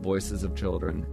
[0.00, 1.04] Voices of Children.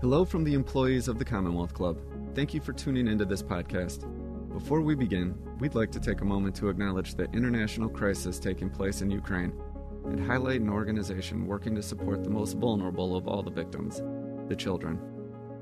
[0.00, 1.98] Hello from the employees of the Commonwealth Club.
[2.34, 4.08] Thank you for tuning into this podcast.
[4.50, 8.70] Before we begin, we'd like to take a moment to acknowledge the international crisis taking
[8.70, 9.52] place in Ukraine
[10.06, 14.00] and highlight an organization working to support the most vulnerable of all the victims,
[14.48, 14.98] the children.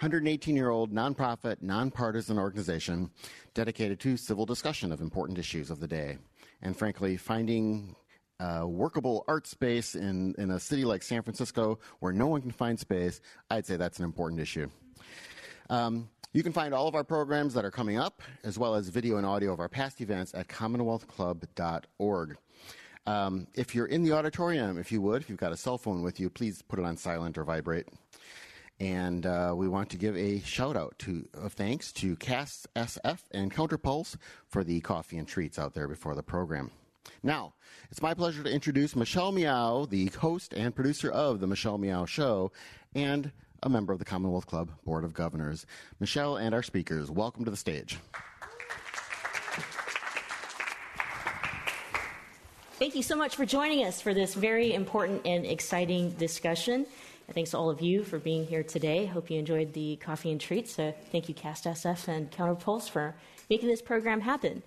[0.00, 3.10] 118 year old nonprofit, nonpartisan organization
[3.54, 6.18] dedicated to civil discussion of important issues of the day.
[6.60, 7.96] And frankly, finding
[8.42, 12.50] uh, workable art space in, in a city like San Francisco where no one can
[12.50, 14.68] find space, I'd say that's an important issue.
[15.70, 18.88] Um, you can find all of our programs that are coming up, as well as
[18.88, 22.36] video and audio of our past events at commonwealthclub.org.
[23.04, 26.02] Um, if you're in the auditorium, if you would, if you've got a cell phone
[26.02, 27.86] with you, please put it on silent or vibrate.
[28.80, 33.20] And uh, we want to give a shout out to of thanks to Cast SF
[33.30, 34.16] and Counterpulse
[34.48, 36.70] for the coffee and treats out there before the program.
[37.22, 37.54] Now,
[37.90, 42.04] it's my pleasure to introduce Michelle Meow, the host and producer of The Michelle Meow
[42.04, 42.52] Show,
[42.94, 45.66] and a member of the Commonwealth Club Board of Governors.
[46.00, 47.98] Michelle and our speakers, welcome to the stage.
[52.78, 56.86] Thank you so much for joining us for this very important and exciting discussion.
[57.28, 59.06] And thanks to all of you for being here today.
[59.06, 60.74] Hope you enjoyed the coffee and treats.
[60.74, 63.14] So thank you, Cast SF and Counterpulse, for
[63.48, 64.64] making this program happen.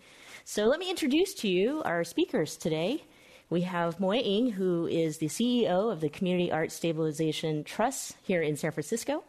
[0.48, 3.04] So let me introduce to you our speakers today.
[3.50, 8.44] We have Moy Eng, who is the CEO of the Community Art Stabilization Trust here
[8.44, 9.24] in San Francisco,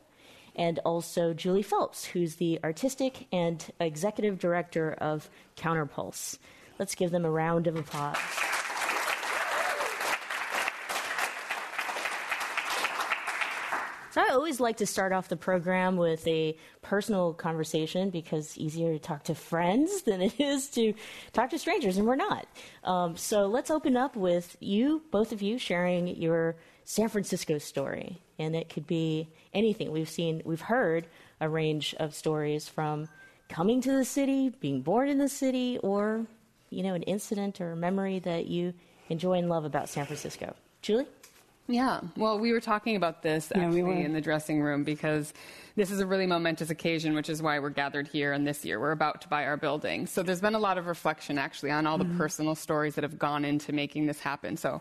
[0.54, 6.37] and also Julie Phelps, who's the artistic and executive director of Counterpulse.
[6.78, 8.19] Let's give them a round of applause.
[14.16, 18.56] So I always like to start off the program with a personal conversation because it's
[18.56, 20.94] easier to talk to friends than it is to
[21.34, 22.47] talk to strangers, and we're not.
[22.82, 26.56] Um, so let's open up with you, both of you, sharing your
[26.87, 29.93] San Francisco story, and it could be anything.
[29.93, 31.06] We've seen, we've heard
[31.43, 33.10] a range of stories from
[33.50, 36.27] coming to the city, being born in the city, or
[36.71, 38.72] you know, an incident or a memory that you
[39.10, 40.56] enjoy and love about San Francisco.
[40.81, 41.06] Julie.
[41.69, 45.34] Yeah, well, we were talking about this actually yeah, we in the dressing room because
[45.76, 48.32] this is a really momentous occasion, which is why we're gathered here.
[48.32, 50.06] And this year, we're about to buy our building.
[50.06, 52.16] So there's been a lot of reflection actually on all the mm-hmm.
[52.16, 54.56] personal stories that have gone into making this happen.
[54.56, 54.81] So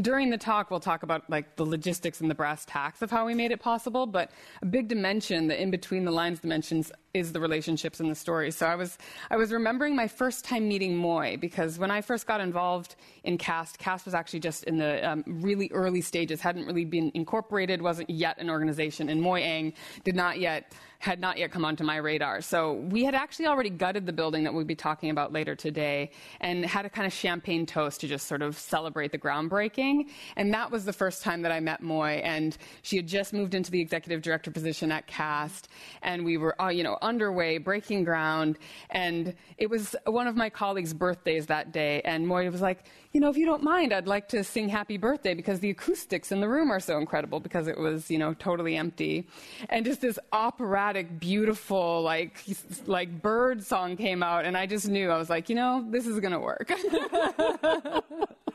[0.00, 3.26] during the talk, we'll talk about like the logistics and the brass tacks of how
[3.26, 4.06] we made it possible.
[4.06, 4.30] But
[4.62, 8.56] a big dimension, the in between the lines dimensions, is the relationships and the stories.
[8.56, 8.98] So I was
[9.30, 13.38] I was remembering my first time meeting Moy because when I first got involved in
[13.38, 17.82] Cast, Cast was actually just in the um, really early stages, hadn't really been incorporated,
[17.82, 19.72] wasn't yet an organization, and Moy Eng
[20.04, 20.72] did not not yet
[21.06, 22.40] had not yet come onto my radar.
[22.40, 26.10] So we had actually already gutted the building that we'd be talking about later today
[26.40, 30.08] and had a kind of champagne toast to just sort of celebrate the groundbreaking.
[30.34, 32.20] And that was the first time that I met Moy.
[32.24, 35.68] And she had just moved into the executive director position at CAST.
[36.02, 38.58] And we were, uh, you know, underway, breaking ground.
[38.90, 42.02] And it was one of my colleagues' birthdays that day.
[42.04, 44.98] And Moy was like, you know, if you don't mind, I'd like to sing happy
[44.98, 48.34] birthday because the acoustics in the room are so incredible because it was, you know,
[48.34, 49.26] totally empty.
[49.70, 52.44] And just this operatic, beautiful, like,
[52.86, 54.44] like bird song came out.
[54.44, 56.72] And I just knew, I was like, you know, this is to work.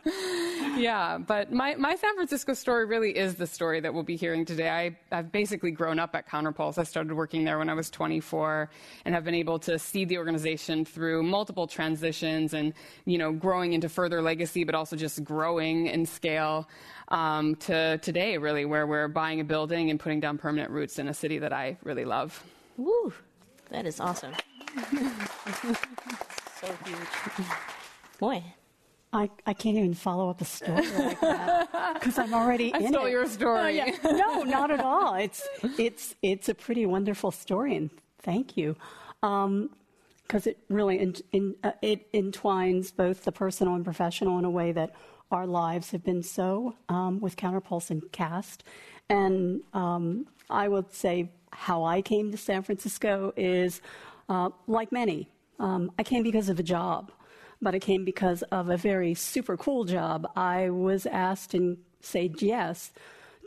[0.78, 4.46] yeah, but my, my San Francisco story really is the story that we'll be hearing
[4.46, 4.70] today.
[4.70, 6.78] I, I've basically grown up at Counterpulse.
[6.78, 8.70] I started working there when I was 24
[9.06, 12.74] and have been able to see the organization through multiple transitions and,
[13.06, 16.68] you know, growing into further legacy, but also just growing in scale
[17.12, 21.10] um, to today, really, where we're buying a building and putting down permanent roots in
[21.10, 22.44] a city that I really love.
[22.78, 23.13] Woo!
[23.69, 24.34] That is awesome.
[26.60, 26.98] so huge.
[28.18, 28.44] Boy,
[29.13, 32.94] I, I can't even follow up a story like that because I'm already I in
[32.94, 33.12] stole it.
[33.12, 33.60] your story.
[33.60, 33.96] Oh, yeah.
[34.04, 35.16] No, not at all.
[35.16, 35.48] It's
[35.78, 38.78] it's it's a pretty wonderful story, and thank you,
[39.22, 39.69] because um,
[40.46, 44.72] it really in, in, uh, it entwines both the personal and professional in a way
[44.72, 44.96] that
[45.31, 48.63] our lives have been so um, with Counterpulse and Cast,
[49.10, 53.81] and um, I would say how I came to San Francisco is
[54.30, 55.30] uh, like many.
[55.60, 57.12] Um, I came because of a job
[57.62, 60.28] but I came because of a very super cool job.
[60.36, 62.92] I was asked and said yes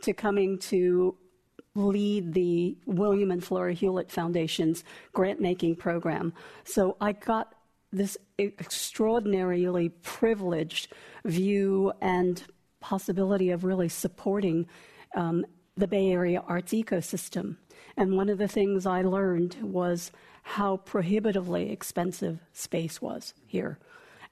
[0.03, 1.15] to coming to
[1.75, 6.33] lead the William and Flora Hewlett Foundation's grant making program.
[6.63, 7.53] So I got
[7.91, 10.91] this extraordinarily privileged
[11.23, 12.43] view and
[12.79, 14.67] possibility of really supporting
[15.15, 15.45] um,
[15.77, 17.57] the Bay Area arts ecosystem.
[17.97, 20.11] And one of the things I learned was
[20.43, 23.79] how prohibitively expensive space was here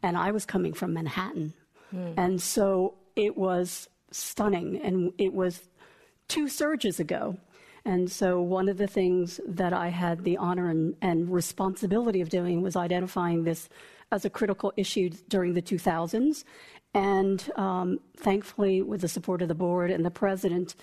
[0.03, 1.53] and I was coming from Manhattan.
[1.95, 2.13] Mm.
[2.17, 5.61] And so it was stunning, and it was
[6.27, 7.38] two surges ago.
[7.85, 12.30] And so, one of the things that I had the honor and, and, responsibility of
[12.30, 13.68] doing was identifying this
[14.12, 16.45] as a critical issue during the 2000s.
[16.94, 20.75] And um, thankfully, with the support of the board and the president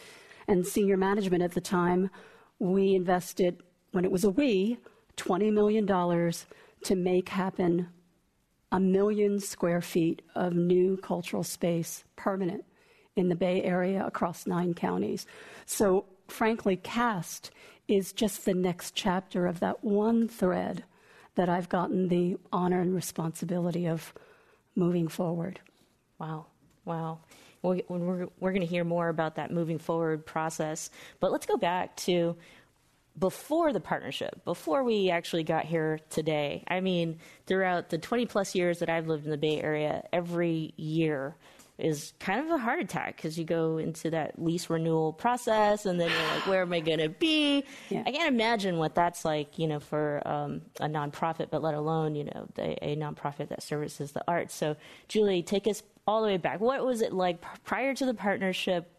[0.46, 2.10] and senior management at the time,
[2.58, 3.62] we invested,
[3.92, 4.78] when it was a we,
[5.16, 7.88] $20 million to make happen
[8.72, 12.64] a million square feet of new cultural space permanent
[13.16, 15.26] in the Bay Area across nine counties.
[15.66, 17.50] So, frankly, CAST
[17.88, 20.84] is just the next chapter of that one thread
[21.34, 24.12] that I've gotten the honor and responsibility of
[24.74, 25.60] moving forward.
[26.18, 26.46] Wow.
[26.84, 27.20] Wow.
[27.62, 30.90] Well, we're, we're going to hear more about that moving forward process.
[31.18, 32.36] But let's go back to
[33.18, 36.64] before the partnership, before we actually got here today.
[36.68, 40.72] I mean, throughout the 20 plus years that I've lived in the Bay Area, every
[40.76, 41.36] year
[41.80, 46.00] is kind of a heart attack because you go into that lease renewal process and
[46.00, 47.64] then you're like, where am I going to be?
[47.88, 48.02] Yeah.
[48.06, 52.14] I can't imagine what that's like, you know, for um, a nonprofit, but let alone,
[52.14, 54.54] you know, a, a nonprofit that services the arts.
[54.54, 54.76] So,
[55.08, 56.60] Julie, take us all the way back.
[56.60, 58.92] What was it like prior to the partnership?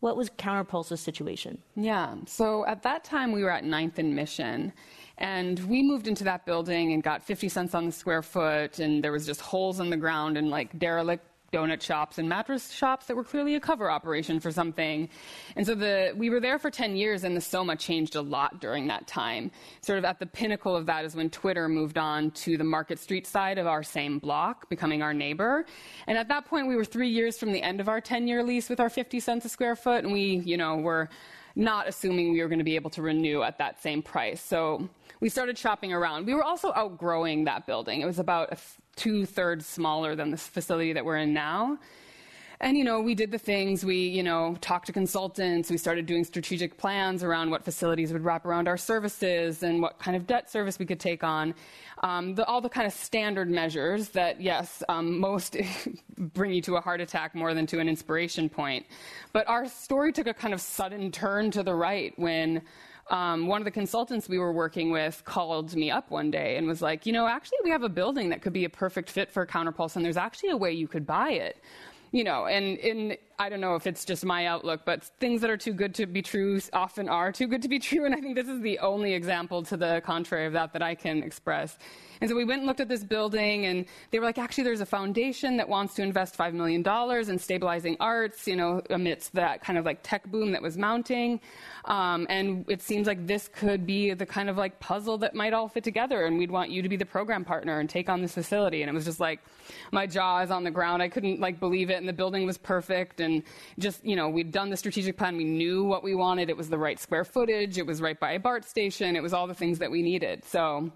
[0.00, 1.58] What was Counterpulse's situation?
[1.74, 4.72] Yeah, so at that time we were at Ninth and Mission,
[5.18, 9.02] and we moved into that building and got 50 cents on the square foot, and
[9.02, 13.06] there was just holes in the ground and like derelict donut shops and mattress shops
[13.06, 15.08] that were clearly a cover operation for something.
[15.56, 18.60] And so the, we were there for 10 years, and the Soma changed a lot
[18.60, 19.50] during that time.
[19.80, 22.98] Sort of at the pinnacle of that is when Twitter moved on to the Market
[22.98, 25.64] Street side of our same block, becoming our neighbor.
[26.06, 28.42] And at that point, we were three years from the end of our 10 year
[28.42, 31.08] lease with our 50 cents a square foot, and we, you know, were
[31.56, 34.40] not assuming we were going to be able to renew at that same price.
[34.40, 34.88] So
[35.20, 36.26] we started shopping around.
[36.26, 38.00] We were also outgrowing that building.
[38.00, 38.52] It was about
[38.98, 41.78] two thirds smaller than the facility that we're in now.
[42.60, 46.06] And, you know, we did the things, we, you know, talked to consultants, we started
[46.06, 50.26] doing strategic plans around what facilities would wrap around our services and what kind of
[50.26, 51.54] debt service we could take on.
[52.02, 55.56] Um, the, all the kind of standard measures that, yes, um, most
[56.18, 58.86] bring you to a heart attack more than to an inspiration point.
[59.32, 62.62] But our story took a kind of sudden turn to the right when
[63.10, 66.66] um, one of the consultants we were working with called me up one day and
[66.66, 69.30] was like, you know, actually, we have a building that could be a perfect fit
[69.30, 71.56] for Counterpulse, and there's actually a way you could buy it.
[72.10, 75.50] You know, and in I don't know if it's just my outlook, but things that
[75.50, 78.06] are too good to be true often are too good to be true.
[78.06, 80.94] And I think this is the only example to the contrary of that that I
[80.94, 81.78] can express.
[82.20, 84.80] And so we went and looked at this building, and they were like, actually, there's
[84.80, 86.82] a foundation that wants to invest $5 million
[87.30, 91.40] in stabilizing arts, you know, amidst that kind of like tech boom that was mounting.
[91.84, 95.52] Um, and it seems like this could be the kind of like puzzle that might
[95.52, 98.20] all fit together, and we'd want you to be the program partner and take on
[98.20, 98.82] this facility.
[98.82, 99.40] And it was just like,
[99.92, 101.02] my jaw is on the ground.
[101.02, 103.20] I couldn't like believe it, and the building was perfect.
[103.20, 103.42] And
[103.78, 105.36] just, you know, we'd done the strategic plan.
[105.36, 106.50] We knew what we wanted.
[106.50, 107.78] It was the right square footage.
[107.78, 109.16] It was right by a BART station.
[109.16, 110.44] It was all the things that we needed.
[110.44, 110.90] So,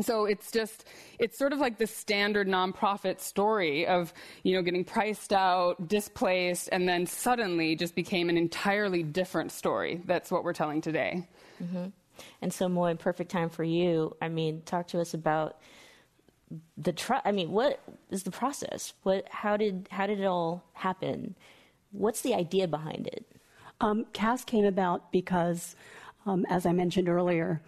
[0.00, 0.84] so it's just,
[1.18, 6.68] it's sort of like the standard nonprofit story of, you know, getting priced out, displaced,
[6.72, 10.00] and then suddenly just became an entirely different story.
[10.04, 11.28] That's what we're telling today.
[11.62, 11.86] Mm-hmm.
[12.42, 14.16] And so, Moy, perfect time for you.
[14.20, 15.58] I mean, talk to us about
[16.76, 17.22] the trust.
[17.24, 18.92] I mean, what is the process?
[19.02, 21.34] What, how did, how did it all happen?
[21.92, 23.24] What's the idea behind it?
[23.80, 25.76] Um, CAST came about because,
[26.26, 27.60] um, as I mentioned earlier,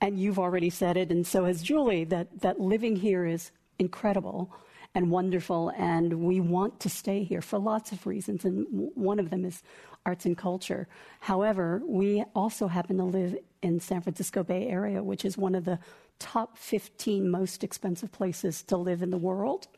[0.00, 4.52] and you've already said it, and so has Julie, that, that living here is incredible
[4.94, 9.30] and wonderful, and we want to stay here for lots of reasons, and one of
[9.30, 9.62] them is
[10.06, 10.88] arts and culture.
[11.20, 15.64] However, we also happen to live in San Francisco Bay Area, which is one of
[15.64, 15.78] the
[16.18, 19.68] top 15 most expensive places to live in the world.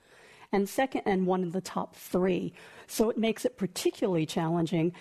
[0.52, 2.52] and second, and one of the top three.
[2.88, 4.92] So it makes it particularly challenging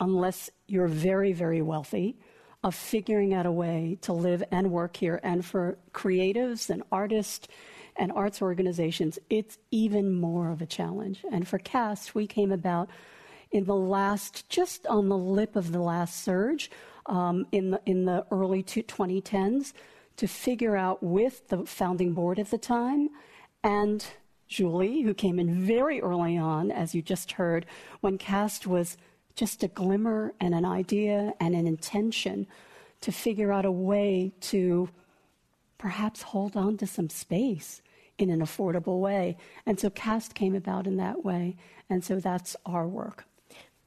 [0.00, 2.18] unless you're very, very wealthy
[2.62, 5.20] of figuring out a way to live and work here.
[5.22, 7.48] And for creatives and artists
[7.96, 11.24] and arts organizations, it's even more of a challenge.
[11.30, 12.88] And for CAST, we came about
[13.52, 16.70] in the last, just on the lip of the last surge
[17.06, 19.72] um, in, the, in the early 2010s
[20.16, 23.10] to figure out with the founding board at the time
[23.62, 24.06] and
[24.48, 27.66] Julie, who came in very early on, as you just heard,
[28.00, 28.96] when CAST was
[29.36, 32.46] just a glimmer and an idea and an intention
[33.02, 34.88] to figure out a way to
[35.78, 37.82] perhaps hold on to some space
[38.18, 39.36] in an affordable way.
[39.66, 41.56] And so CAST came about in that way.
[41.90, 43.26] And so that's our work.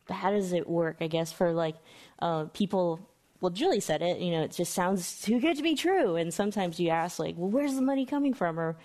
[0.07, 1.75] But how does it work, I guess, for like
[2.19, 2.99] uh, people?
[3.41, 6.15] Well, Julie said it, you know, it just sounds too good to be true.
[6.15, 8.59] And sometimes you ask, like, well, where's the money coming from?
[8.59, 8.77] Or,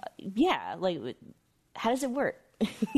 [0.00, 1.00] uh, yeah, like,
[1.74, 2.36] how does it work?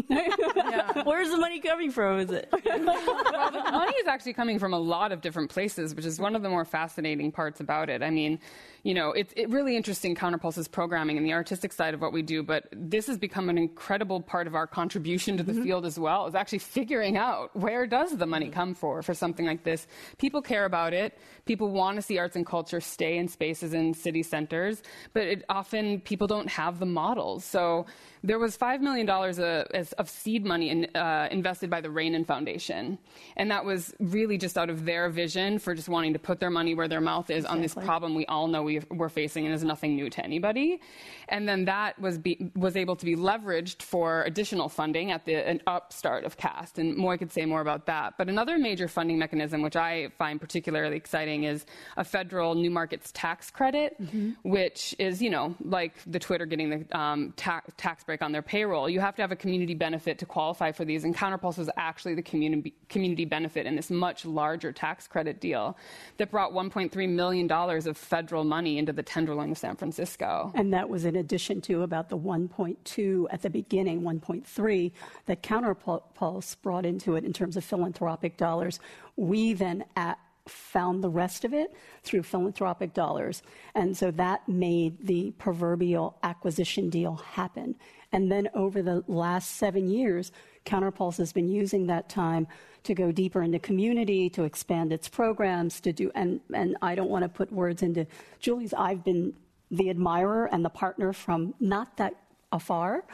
[0.09, 1.03] Yeah.
[1.05, 2.19] Where's the money coming from?
[2.19, 2.49] Is it?
[2.53, 6.37] well, the money is actually coming from a lot of different places, which is one
[6.37, 8.03] of the more fascinating parts about it.
[8.03, 8.39] I mean,
[8.87, 12.23] you know, it's it really interesting Counterpulse's programming and the artistic side of what we
[12.23, 15.65] do, but this has become an incredible part of our contribution to the mm-hmm.
[15.65, 19.45] field as well, is actually figuring out where does the money come for for something
[19.45, 19.89] like this.
[20.19, 21.19] People care about it.
[21.47, 25.45] People want to see arts and culture stay in spaces in city centers, but it,
[25.49, 27.45] often people don't have the models.
[27.45, 27.87] So
[28.23, 32.99] there was $5 million of, of seed money in, uh, invested by the Rainin Foundation.
[33.37, 36.51] And that was really just out of their vision for just wanting to put their
[36.51, 37.57] money where their mouth is exactly.
[37.57, 40.25] on this problem we all know we we were facing and is nothing new to
[40.25, 40.81] anybody.
[41.29, 45.35] And then that was, be, was able to be leveraged for additional funding at the
[45.35, 46.79] an upstart of CAST.
[46.79, 48.15] And Moy could say more about that.
[48.19, 51.67] But another major funding mechanism, which I find particularly exciting, is
[51.97, 54.33] a federal new markets tax credit, mm-hmm.
[54.43, 58.43] which is, you know, like the Twitter getting the um, ta- tax break on their
[58.43, 58.89] payroll.
[58.89, 61.05] You have to have a community benefit to qualify for these.
[61.05, 65.77] And Counterpulse was actually the community, community benefit in this much larger tax credit deal
[66.19, 70.53] that brought $1.3 million of federal money into the Tenderloin of San Francisco.
[70.55, 74.93] And that was in addition to about the 1.2 at the beginning, 1.3
[75.27, 78.81] that Counterpulse brought into it in terms of philanthropic dollars.
[79.17, 83.43] We then at, found the rest of it through philanthropic dollars.
[83.75, 87.75] And so that made the proverbial acquisition deal happen.
[88.13, 90.33] And then over the last seven years,
[90.65, 92.47] Counterpulse has been using that time
[92.87, 97.11] to go deeper into community, to expand its programs, to do, and, and I don't
[97.11, 98.07] want to put words into
[98.41, 98.73] Julie's.
[98.75, 99.35] I've been
[99.71, 102.15] the admirer and the partner from not that
[102.53, 103.05] afar.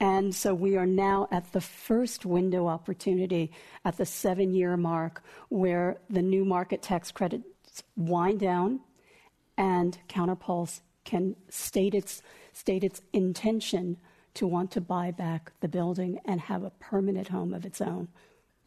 [0.00, 3.50] And so we are now at the first window opportunity
[3.84, 8.80] at the seven year mark where the new market tax credits wind down
[9.56, 12.22] and Counterpulse can state its,
[12.52, 13.96] state its intention
[14.34, 18.08] to want to buy back the building and have a permanent home of its own.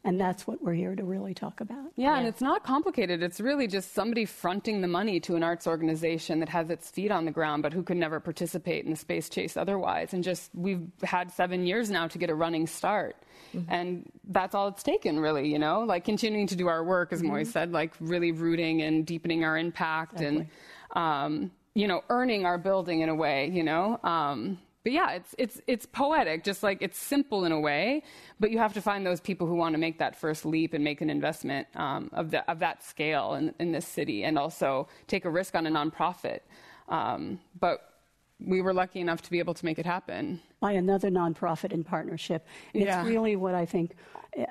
[0.06, 1.92] And that's what we're here to really talk about.
[1.96, 3.24] Yeah, yeah, and it's not complicated.
[3.24, 7.10] It's really just somebody fronting the money to an arts organization that has its feet
[7.10, 10.14] on the ground, but who could never participate in the space chase otherwise.
[10.14, 13.16] And just, we've had seven years now to get a running start.
[13.56, 13.74] Mm-hmm.
[13.74, 15.82] And that's all it's taken, really, you know?
[15.82, 17.32] Like continuing to do our work, as mm-hmm.
[17.32, 20.48] Moy said, like really rooting and deepening our impact exactly.
[20.94, 24.00] and, um, you know, earning our building in a way, you know?
[24.04, 28.04] Um, but yeah, it's it's it's poetic, just like it's simple in a way.
[28.40, 30.84] But you have to find those people who want to make that first leap and
[30.84, 34.88] make an investment um, of the, of that scale in, in this city, and also
[35.08, 36.42] take a risk on a nonprofit.
[36.88, 37.94] Um, but
[38.40, 41.84] we were lucky enough to be able to make it happen by another nonprofit in
[41.84, 42.46] partnership.
[42.76, 43.04] It's yeah.
[43.04, 43.96] really what I think.
[44.40, 44.46] Uh,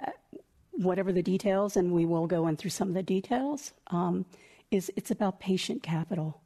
[0.73, 4.27] whatever the details, and we will go in through some of the details, um,
[4.73, 6.41] is it's about patient capital,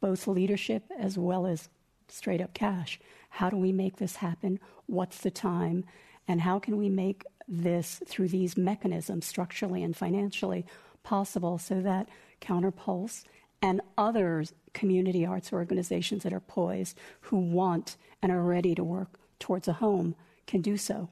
[0.00, 1.68] both leadership as well as
[2.10, 3.00] straight up cash.
[3.30, 4.58] How do we make this happen?
[4.86, 5.84] What's the time?
[6.26, 10.64] And how can we make this through these mechanisms, structurally and financially,
[11.02, 12.08] possible so that
[12.40, 13.24] Counterpulse
[13.62, 19.18] and other community arts organizations that are poised, who want and are ready to work
[19.38, 20.14] towards a home,
[20.46, 21.08] can do so?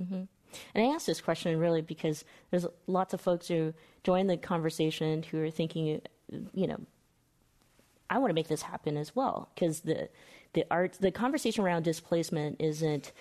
[0.00, 0.22] Mm-hmm.
[0.74, 5.22] And I ask this question really because there's lots of folks who join the conversation
[5.22, 6.00] who are thinking,
[6.52, 6.80] you know,
[8.10, 10.08] I want to make this happen as well because the
[10.52, 13.12] the art the conversation around displacement isn't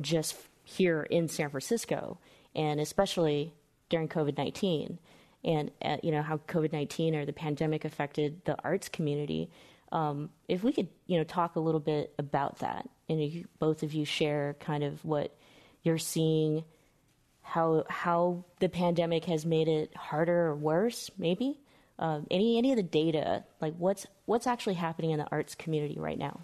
[0.00, 2.18] just here in San Francisco
[2.54, 3.52] and especially
[3.88, 4.98] during COVID-19
[5.44, 9.50] and uh, you know how COVID-19 or the pandemic affected the arts community.
[9.90, 13.82] Um, if we could you know talk a little bit about that and you, both
[13.82, 15.36] of you share kind of what
[15.82, 16.64] you're seeing
[17.42, 21.58] how how the pandemic has made it harder or worse maybe
[21.98, 25.98] um, any any of the data, like what's what's actually happening in the arts community
[25.98, 26.40] right now?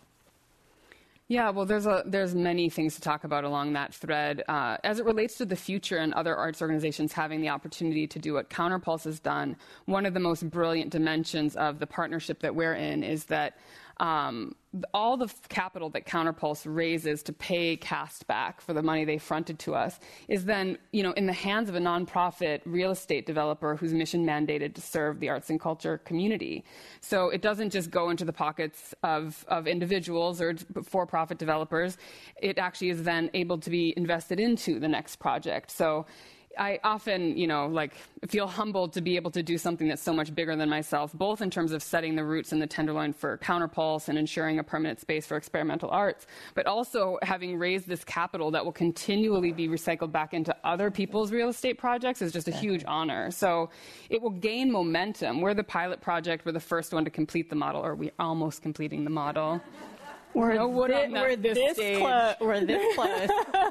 [1.26, 4.98] Yeah, well, there's a there's many things to talk about along that thread uh, as
[4.98, 8.50] it relates to the future and other arts organizations having the opportunity to do what
[8.50, 9.56] Counterpulse has done.
[9.86, 13.56] One of the most brilliant dimensions of the partnership that we're in is that
[13.98, 14.54] um,
[14.92, 19.58] all the capital that Counterpulse raises to pay Cast back for the money they fronted
[19.60, 23.76] to us is then, you know, in the hands of a nonprofit real estate developer
[23.76, 26.64] whose mission mandated to serve the arts and culture community.
[27.00, 31.96] So it doesn't just go into the pockets of, of individuals or for-profit developers.
[32.42, 35.70] It actually is then able to be invested into the next project.
[35.70, 36.06] So
[36.58, 37.94] I often, you know, like
[38.28, 41.42] feel humbled to be able to do something that's so much bigger than myself, both
[41.42, 45.00] in terms of setting the roots in the tenderloin for Counterpulse and ensuring a permanent
[45.00, 50.12] space for experimental arts, but also having raised this capital that will continually be recycled
[50.12, 53.30] back into other people's real estate projects is just a huge honor.
[53.30, 53.70] So
[54.10, 55.40] it will gain momentum.
[55.40, 56.46] We're the pilot project.
[56.46, 59.60] We're the first one to complete the model, or we're almost completing the model.
[60.34, 62.34] We're, no this, we're this, close.
[62.40, 63.28] We're this close.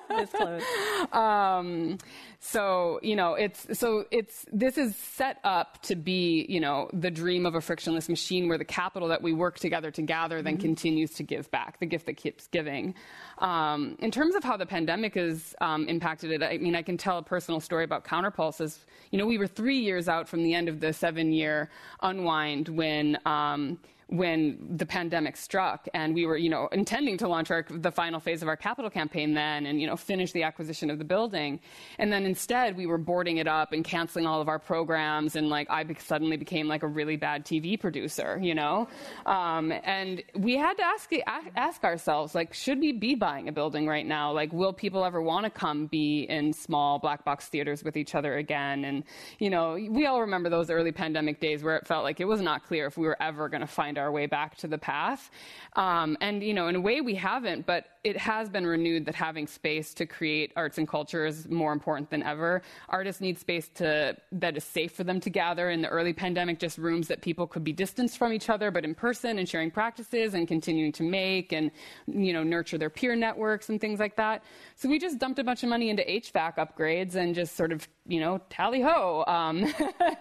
[0.09, 0.63] this close.
[1.11, 1.97] Um,
[2.39, 7.11] so you know, it's so it's this is set up to be you know the
[7.11, 10.53] dream of a frictionless machine where the capital that we work together to gather then
[10.53, 10.61] mm-hmm.
[10.61, 12.95] continues to give back, the gift that keeps giving.
[13.39, 16.97] Um, in terms of how the pandemic has um, impacted it, I mean, I can
[16.97, 18.79] tell a personal story about Counterpulses.
[19.11, 21.69] You know, we were three years out from the end of the seven-year
[22.01, 27.51] unwind when um, when the pandemic struck and we were you know intending to launch
[27.51, 30.89] our, the final phase of our capital campaign then and you know finish the acquisition
[30.89, 31.59] of the building.
[31.99, 35.49] And then instead we were boarding it up and canceling all of our programs and
[35.49, 38.87] like i be- suddenly became like a really bad tv producer you know?
[39.25, 41.11] Um, and we had to ask
[41.55, 44.31] ask ourselves like should we be buying a building right now?
[44.31, 48.15] Like will people ever want to come be in small black box theaters with each
[48.15, 48.85] other again?
[48.85, 49.03] And
[49.39, 52.41] you know we all remember those early pandemic days where it felt like it was
[52.41, 54.77] not clear if we were ever going to find find our way back to the
[54.77, 55.29] path.
[55.75, 59.15] Um, and, you know, in a way we haven't, but it has been renewed that
[59.15, 62.61] having space to create arts and culture is more important than ever.
[62.89, 65.69] Artists need space to, that is safe for them to gather.
[65.69, 68.83] In the early pandemic, just rooms that people could be distanced from each other, but
[68.83, 71.71] in person and sharing practices and continuing to make and,
[72.07, 74.43] you know, nurture their peer networks and things like that.
[74.75, 77.87] So we just dumped a bunch of money into HVAC upgrades and just sort of,
[78.05, 79.23] you know, tally ho.
[79.27, 79.73] Um,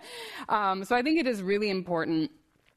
[0.49, 2.31] um, so I think it is really important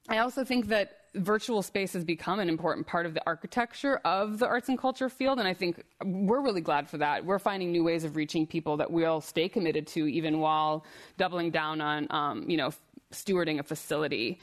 [0.08, 4.38] I also think that virtual space has become an important part of the architecture of
[4.38, 7.24] the arts and culture field, and I think we're really glad for that.
[7.24, 10.84] We're finding new ways of reaching people that we'll stay committed to, even while
[11.16, 12.70] doubling down on, um, you know,
[13.12, 14.38] stewarding a facility.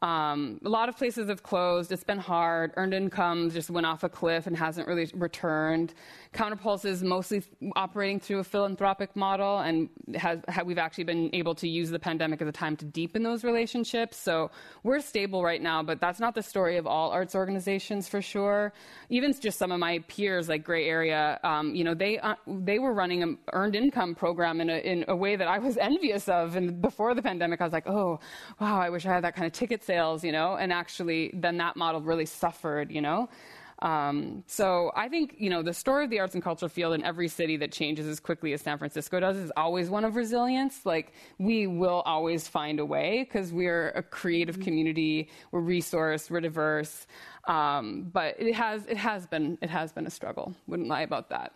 [0.00, 1.90] Um, a lot of places have closed.
[1.90, 2.72] It's been hard.
[2.76, 5.92] Earned income just went off a cliff and hasn't really returned.
[6.32, 7.42] Counterpulse is mostly
[7.74, 12.40] operating through a philanthropic model, and has, we've actually been able to use the pandemic
[12.40, 14.16] as a time to deepen those relationships.
[14.16, 14.52] So
[14.84, 18.72] we're stable right now, but that's not the story of all arts organizations for sure.
[19.08, 22.78] Even just some of my peers, like Gray Area, um, you know, they uh, they
[22.78, 26.28] were running an earned income program in a, in a way that I was envious
[26.28, 26.54] of.
[26.54, 28.20] And before the pandemic, I was like, oh,
[28.60, 30.50] wow, I wish I had that kind of ticket sales, you know.
[30.62, 33.28] And actually, then that model really suffered, you know.
[33.80, 37.04] Um, so I think you know the story of the arts and culture field in
[37.04, 40.84] every city that changes as quickly as San Francisco does is always one of resilience.
[40.84, 44.64] Like we will always find a way because we're a creative mm-hmm.
[44.64, 47.06] community, we're resourced, we're diverse.
[47.46, 50.54] Um, but it has it has been it has been a struggle.
[50.66, 51.52] Wouldn't lie about that.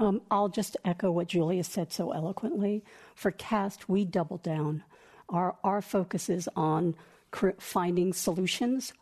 [0.00, 2.82] Um, I'll just echo what Julia said so eloquently.
[3.14, 4.82] For CAST, we double down.
[5.28, 6.96] Our our focus is on
[7.58, 8.92] finding solutions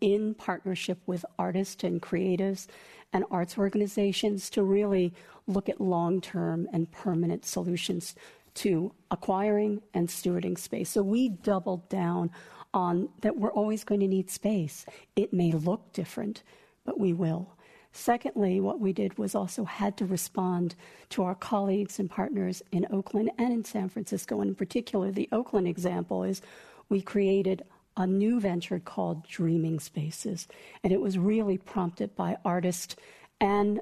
[0.00, 2.66] in partnership with artists and creatives
[3.12, 5.12] and arts organizations to really
[5.46, 8.14] look at long term and permanent solutions
[8.54, 10.90] to acquiring and stewarding space.
[10.90, 12.30] So we doubled down
[12.72, 14.84] on that we're always going to need space.
[15.16, 16.42] It may look different,
[16.84, 17.56] but we will.
[17.92, 20.74] Secondly, what we did was also had to respond
[21.10, 24.40] to our colleagues and partners in Oakland and in San Francisco.
[24.40, 26.42] And in particular, the Oakland example is
[26.88, 27.62] we created
[27.96, 30.48] a new venture called Dreaming Spaces.
[30.82, 32.96] And it was really prompted by artists
[33.40, 33.80] and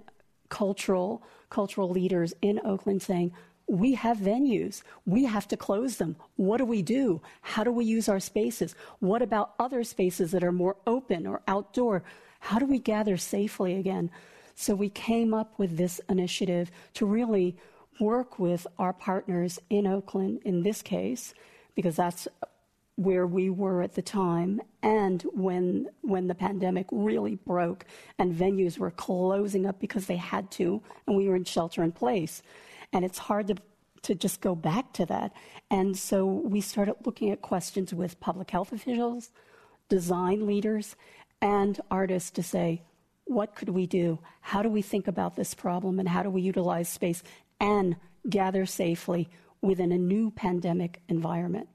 [0.49, 3.33] cultural, cultural leaders in Oakland saying,
[3.69, 4.83] we have venues.
[5.07, 6.17] We have to close them.
[6.37, 7.23] What do we do?
[7.41, 8.75] How do we use our spaces?
[8.99, 12.03] What about other spaces that are more open or outdoor?
[12.41, 14.11] How do we gather safely again?
[14.57, 17.57] So we came up with this initiative to really
[17.99, 21.33] work with our partners in Oakland in this case,
[21.75, 22.29] because that's
[23.03, 27.85] where we were at the time and when when the pandemic really broke
[28.19, 31.93] and venues were closing up because they had to and we were in shelter in
[31.93, 32.43] place
[32.93, 33.57] and it's hard to
[34.03, 35.33] to just go back to that
[35.71, 39.31] and so we started looking at questions with public health officials
[39.89, 40.97] design leaders
[41.41, 42.83] and artists to say
[43.25, 44.19] what could we do?
[44.41, 47.23] How do we think about this problem and how do we utilize space
[47.61, 47.97] and
[48.29, 49.29] gather safely
[49.61, 51.69] within a new pandemic environment?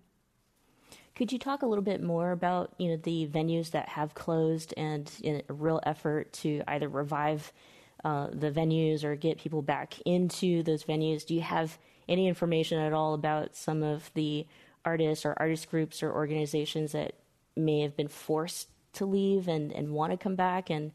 [1.18, 4.72] Could you talk a little bit more about you know the venues that have closed
[4.78, 7.52] and a real effort to either revive
[8.06, 11.26] uh, the venues or get people back into those venues?
[11.26, 14.46] Do you have any information at all about some of the
[14.86, 17.14] artists or artist groups or organizations that
[17.56, 20.92] may have been forced to leave and, and want to come back and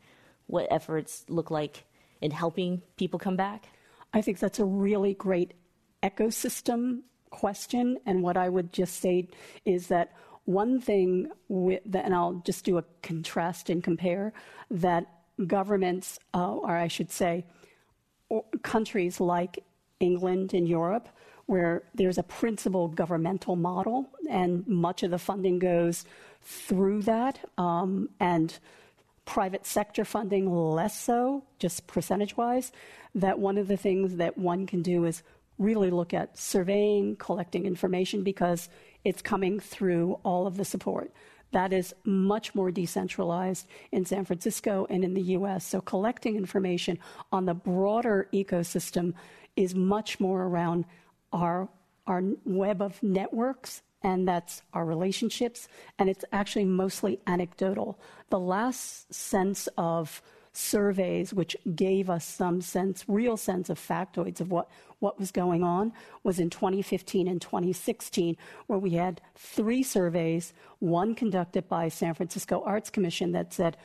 [0.47, 1.85] what efforts look like
[2.21, 3.67] in helping people come back?
[4.15, 5.55] I think that's a really great
[6.01, 7.01] ecosystem
[7.33, 7.99] question.
[8.07, 9.29] And what I would just say
[9.65, 10.13] is that
[10.45, 14.33] one thing, with, and I'll just do a contrast and compare,
[14.71, 15.07] that
[15.47, 17.45] governments, uh, or I should say,
[18.63, 19.65] countries like
[20.01, 21.09] England and Europe,
[21.47, 26.05] where there's a principal governmental model, and much of the funding goes
[26.41, 28.59] through that, um, and
[29.25, 32.73] private sector funding less so, just percentage wise,
[33.15, 35.23] that one of the things that one can do is
[35.59, 38.69] really look at surveying, collecting information because
[39.05, 41.13] it's coming through all of the support.
[41.53, 45.67] That is much more decentralized in San Francisco and in the US.
[45.67, 46.99] So collecting information
[47.31, 49.13] on the broader ecosystem
[49.55, 50.87] is much more around
[51.33, 51.69] our,
[52.07, 58.01] our web of networks and that's our relationships, and it's actually mostly anecdotal.
[58.31, 64.51] The last sense of surveys, which gave us some sense, real sense of factoids of
[64.51, 68.37] what, what was going on, was in 2015 and 2016,
[68.67, 73.77] where we had three surveys, one conducted by San Francisco Arts Commission that said,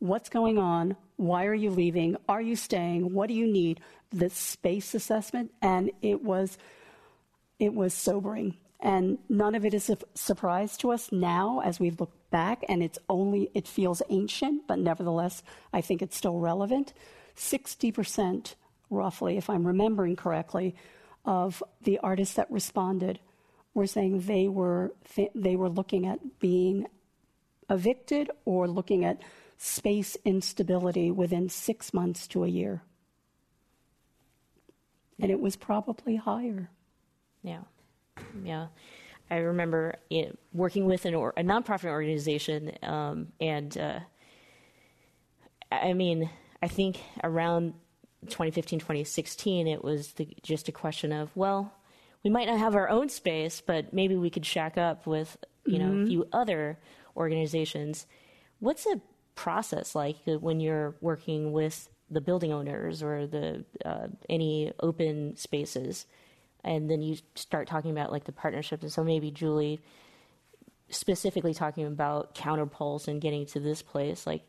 [0.00, 0.96] What's going on?
[1.16, 2.16] Why are you leaving?
[2.28, 3.12] Are you staying?
[3.12, 3.80] What do you need?
[4.12, 6.56] The space assessment, and it was
[7.58, 8.56] it was sobering.
[8.80, 12.82] And none of it is a surprise to us now as we've looked back, and
[12.82, 16.92] it's only, it feels ancient, but nevertheless, I think it's still relevant.
[17.36, 18.54] 60%,
[18.90, 20.74] roughly, if I'm remembering correctly,
[21.24, 23.20] of the artists that responded
[23.74, 24.94] were saying they were,
[25.34, 26.86] they were looking at being
[27.70, 29.20] evicted or looking at
[29.58, 32.82] space instability within six months to a year.
[35.20, 36.70] And it was probably higher.
[37.42, 37.62] Yeah.
[38.42, 38.68] Yeah.
[39.30, 44.00] I remember you know, working with an or, a nonprofit organization, um, and uh,
[45.70, 46.30] I mean,
[46.62, 47.74] I think around
[48.26, 51.72] 2015, 2016, it was the, just a question of, well,
[52.24, 55.78] we might not have our own space, but maybe we could shack up with, you
[55.78, 55.96] mm-hmm.
[55.96, 56.78] know, a few other
[57.16, 58.06] organizations.
[58.58, 59.00] What's a
[59.34, 66.06] process like when you're working with the building owners or the uh, any open spaces?
[66.64, 68.82] And then you start talking about like the partnerships.
[68.82, 69.80] And so maybe Julie,
[70.90, 74.42] specifically talking about counterpulse and getting to this place, like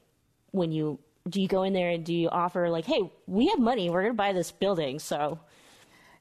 [0.51, 3.59] when you do you go in there and do you offer like, hey, we have
[3.59, 5.39] money, we're gonna buy this building, so.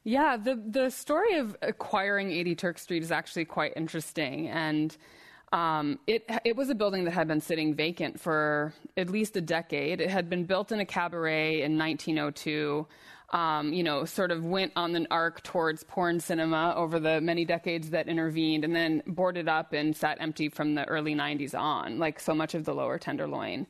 [0.05, 4.95] Yeah, the the story of acquiring 80 Turk Street is actually quite interesting, and
[5.51, 9.41] um, it it was a building that had been sitting vacant for at least a
[9.41, 9.99] decade.
[9.99, 12.87] It had been built in a cabaret in 1902
[13.31, 17.45] um, you know, sort of went on an arc towards porn cinema over the many
[17.45, 21.99] decades that intervened and then boarded up and sat empty from the early 90s on,
[21.99, 23.67] like so much of the lower Tenderloin.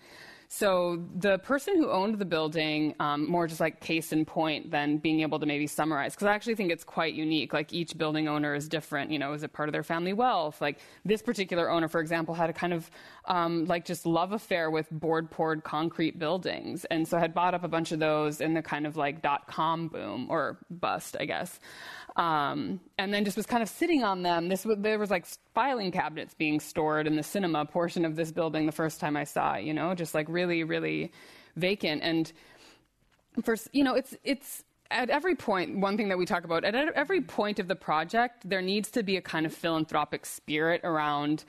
[0.51, 4.97] So the person who owned the building, um, more just like case in point than
[4.97, 7.53] being able to maybe summarize, because I actually think it's quite unique.
[7.53, 9.11] Like each building owner is different.
[9.11, 10.59] You know, is it part of their family wealth?
[10.59, 12.89] Like this particular owner, for example, had a kind of
[13.25, 17.63] um, like just love affair with board poured concrete buildings, and so had bought up
[17.63, 21.25] a bunch of those in the kind of like dot com boom or bust, I
[21.25, 21.59] guess.
[22.15, 24.49] Um, and then just was kind of sitting on them.
[24.49, 28.65] This there was like filing cabinets being stored in the cinema portion of this building
[28.65, 29.63] the first time I saw it.
[29.63, 31.11] You know, just like really, really
[31.55, 32.01] vacant.
[32.01, 32.31] And
[33.43, 36.73] first, you know, it's it's at every point, one thing that we talk about, at
[36.75, 41.45] every point of the project, there needs to be a kind of philanthropic spirit around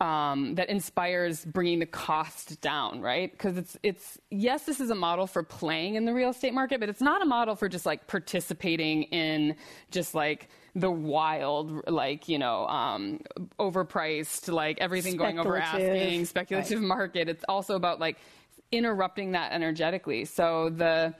[0.00, 3.30] um, that inspires bringing the cost down, right?
[3.30, 6.80] Because it's it's yes, this is a model for playing in the real estate market,
[6.80, 9.54] but it's not a model for just like participating in
[9.90, 13.20] just like the wild, like you know, um,
[13.60, 16.88] overpriced, like everything going over asking, speculative right.
[16.88, 17.28] market.
[17.28, 18.16] It's also about like
[18.72, 20.24] interrupting that energetically.
[20.24, 21.14] So the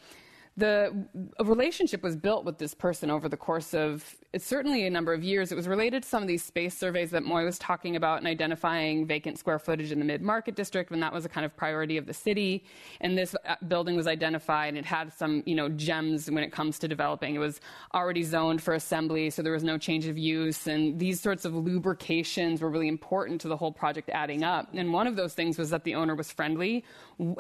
[0.57, 1.07] the
[1.43, 5.51] relationship was built with this person over the course of certainly a number of years.
[5.51, 8.27] It was related to some of these space surveys that Moy was talking about and
[8.27, 11.57] identifying vacant square footage in the mid market district, and that was a kind of
[11.57, 12.65] priority of the city.
[13.01, 16.53] And this uh, building was identified, and it had some, you know, gems when it
[16.53, 17.35] comes to developing.
[17.35, 17.61] It was
[17.95, 21.55] already zoned for assembly, so there was no change of use, and these sorts of
[21.55, 24.69] lubrications were really important to the whole project adding up.
[24.75, 26.85] And one of those things was that the owner was friendly,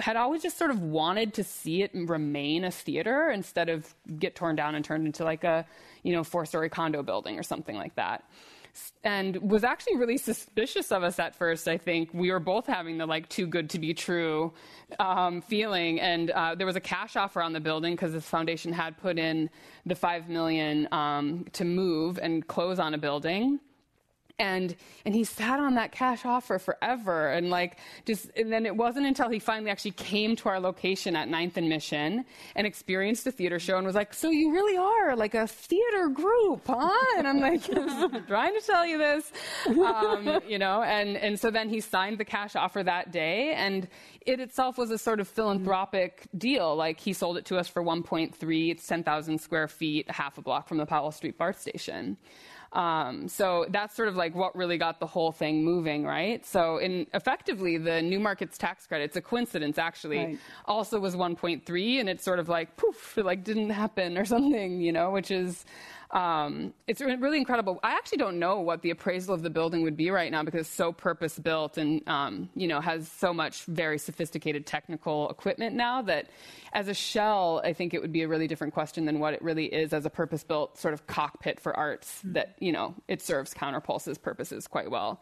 [0.00, 4.34] had always just sort of wanted to see it remain a theater instead of get
[4.34, 5.66] torn down and turned into like a
[6.02, 8.24] you know, four story condo building or something like that.
[9.04, 11.68] And was actually really suspicious of us at first.
[11.68, 14.52] I think we were both having the like too good to be true
[14.98, 16.00] um, feeling.
[16.00, 19.18] And uh, there was a cash offer on the building because the foundation had put
[19.18, 19.50] in
[19.84, 23.60] the five million um, to move and close on a building
[24.38, 28.76] and and he sat on that cash offer forever and like just and then it
[28.76, 32.24] wasn't until he finally actually came to our location at Ninth and Mission
[32.56, 36.08] and experienced the theater show and was like so you really are like a theater
[36.08, 36.90] group huh?
[37.16, 39.32] And I'm like I'm trying to tell you this.
[39.66, 43.88] Um, you know and and so then he signed the cash offer that day and
[44.24, 46.76] it itself was a sort of philanthropic deal.
[46.76, 50.68] Like he sold it to us for 1.3 it's 10,000 square feet half a block
[50.68, 52.16] from the Powell Street BART station
[52.72, 56.44] um, so that's sort of like what really got the whole thing moving, right?
[56.46, 60.38] So in effectively the new markets tax credit, it's a coincidence actually, right.
[60.64, 64.80] also was 1.3 and it's sort of like poof, it like didn't happen or something,
[64.80, 65.66] you know, which is
[66.12, 67.80] um, it's really incredible.
[67.82, 70.62] I actually don't know what the appraisal of the building would be right now because
[70.62, 75.74] it's so purpose built and um, you know has so much very sophisticated technical equipment
[75.74, 76.28] now that
[76.74, 79.42] as a shell, I think it would be a really different question than what it
[79.42, 82.34] really is as a purpose built sort of cockpit for arts mm-hmm.
[82.34, 85.20] that you know it serves counterpulse's purposes quite well.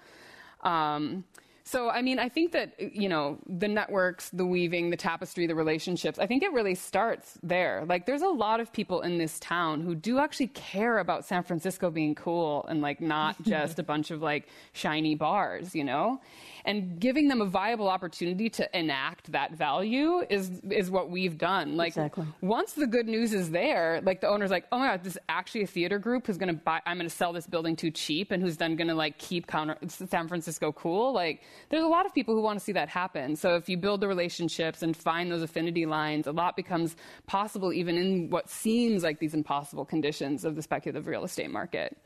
[0.62, 1.24] Um,
[1.64, 5.54] so, I mean, I think that, you know, the networks, the weaving, the tapestry, the
[5.54, 7.84] relationships, I think it really starts there.
[7.86, 11.42] Like, there's a lot of people in this town who do actually care about San
[11.42, 16.20] Francisco being cool and, like, not just a bunch of, like, shiny bars, you know?
[16.64, 21.76] And giving them a viable opportunity to enact that value is is what we've done.
[21.76, 22.26] Like exactly.
[22.40, 25.18] once the good news is there, like the owner's like, oh my god, this is
[25.28, 26.80] actually a theater group who's going to buy.
[26.86, 29.46] I'm going to sell this building too cheap, and who's then going to like keep
[29.46, 31.12] counter, San Francisco cool.
[31.12, 33.36] Like there's a lot of people who want to see that happen.
[33.36, 36.96] So if you build the relationships and find those affinity lines, a lot becomes
[37.26, 41.96] possible even in what seems like these impossible conditions of the speculative real estate market.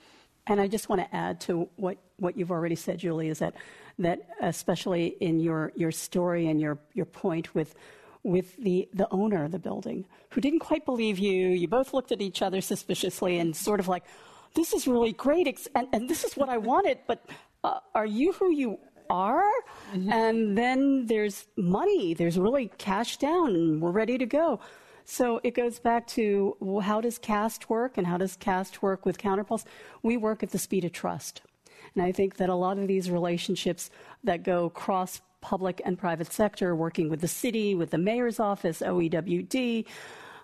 [0.46, 3.54] And I just want to add to what, what you've already said, Julie, is that
[3.98, 7.74] that especially in your, your story and your, your point with,
[8.22, 11.48] with the, the owner of the building, who didn't quite believe you.
[11.48, 14.04] You both looked at each other suspiciously and sort of like,
[14.54, 17.26] this is really great, and, and this is what I wanted, but
[17.64, 18.78] uh, are you who you
[19.10, 19.50] are?
[19.92, 20.12] Mm-hmm.
[20.12, 24.60] And then there's money, there's really cash down, and we're ready to go.
[25.04, 29.04] So it goes back to well, how does CAST work and how does CAST work
[29.04, 29.64] with Counterpulse?
[30.02, 31.42] We work at the speed of trust.
[31.94, 33.90] And I think that a lot of these relationships
[34.24, 38.80] that go cross public and private sector, working with the city, with the mayor's office,
[38.80, 39.84] OEWD,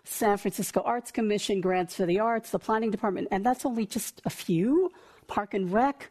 [0.04, 4.20] San Francisco Arts Commission, Grants for the Arts, the planning department, and that's only just
[4.24, 4.90] a few,
[5.26, 6.10] Park and Rec,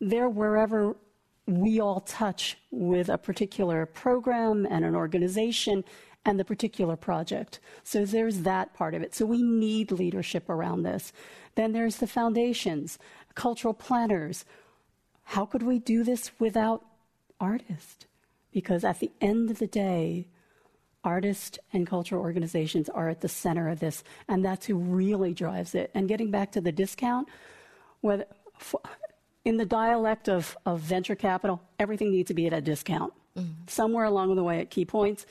[0.00, 0.96] they're wherever
[1.46, 5.84] we all touch with a particular program and an organization
[6.24, 7.60] and the particular project.
[7.82, 9.14] So there's that part of it.
[9.14, 11.12] So we need leadership around this.
[11.54, 12.98] Then there's the foundations
[13.34, 14.44] cultural planners.
[15.24, 16.84] How could we do this without
[17.40, 18.06] artists?
[18.52, 20.26] Because at the end of the day,
[21.04, 25.74] artists and cultural organizations are at the center of this, and that's who really drives
[25.74, 25.90] it.
[25.94, 27.28] And getting back to the discount,
[28.00, 28.26] whether,
[29.44, 33.12] in the dialect of, of venture capital, everything needs to be at a discount.
[33.36, 33.52] Mm-hmm.
[33.68, 35.26] Somewhere along the way at key points,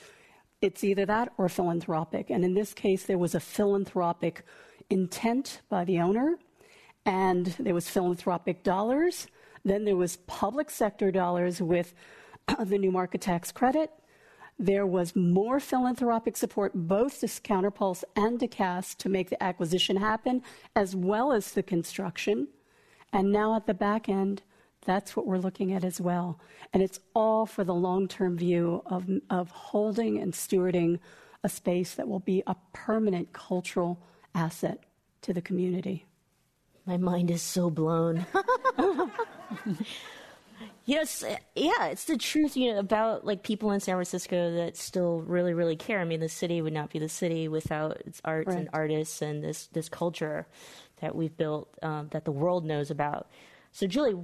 [0.60, 2.30] it's either that or philanthropic.
[2.30, 4.44] And in this case, there was a philanthropic
[4.88, 6.36] intent by the owner
[7.04, 9.26] and there was philanthropic dollars.
[9.64, 11.94] Then there was public sector dollars with
[12.48, 13.90] uh, the new market tax credit.
[14.58, 19.96] There was more philanthropic support, both to Counterpulse and to CAST, to make the acquisition
[19.96, 20.42] happen,
[20.76, 22.48] as well as the construction.
[23.12, 24.42] And now at the back end,
[24.84, 26.38] that's what we're looking at as well.
[26.72, 30.98] And it's all for the long term view of, of holding and stewarding
[31.42, 34.02] a space that will be a permanent cultural
[34.34, 34.84] asset
[35.22, 36.06] to the community.
[36.86, 38.26] My mind is so blown.
[40.84, 45.20] yes, yeah, it's the truth you know, about like people in San Francisco that still
[45.22, 46.00] really, really care.
[46.00, 48.58] I mean, the city would not be the city without its arts right.
[48.58, 50.46] and artists and this this culture
[51.00, 53.28] that we've built um, that the world knows about.
[53.72, 54.18] So, Julie,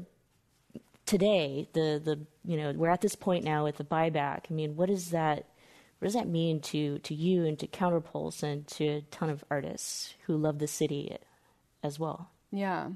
[1.04, 4.44] today the the you know we're at this point now with the buyback.
[4.50, 5.46] I mean, what does that
[5.98, 9.44] what does that mean to, to you and to Counterpulse and to a ton of
[9.50, 11.16] artists who love the city
[11.82, 12.30] as well?
[12.56, 12.88] Yeah.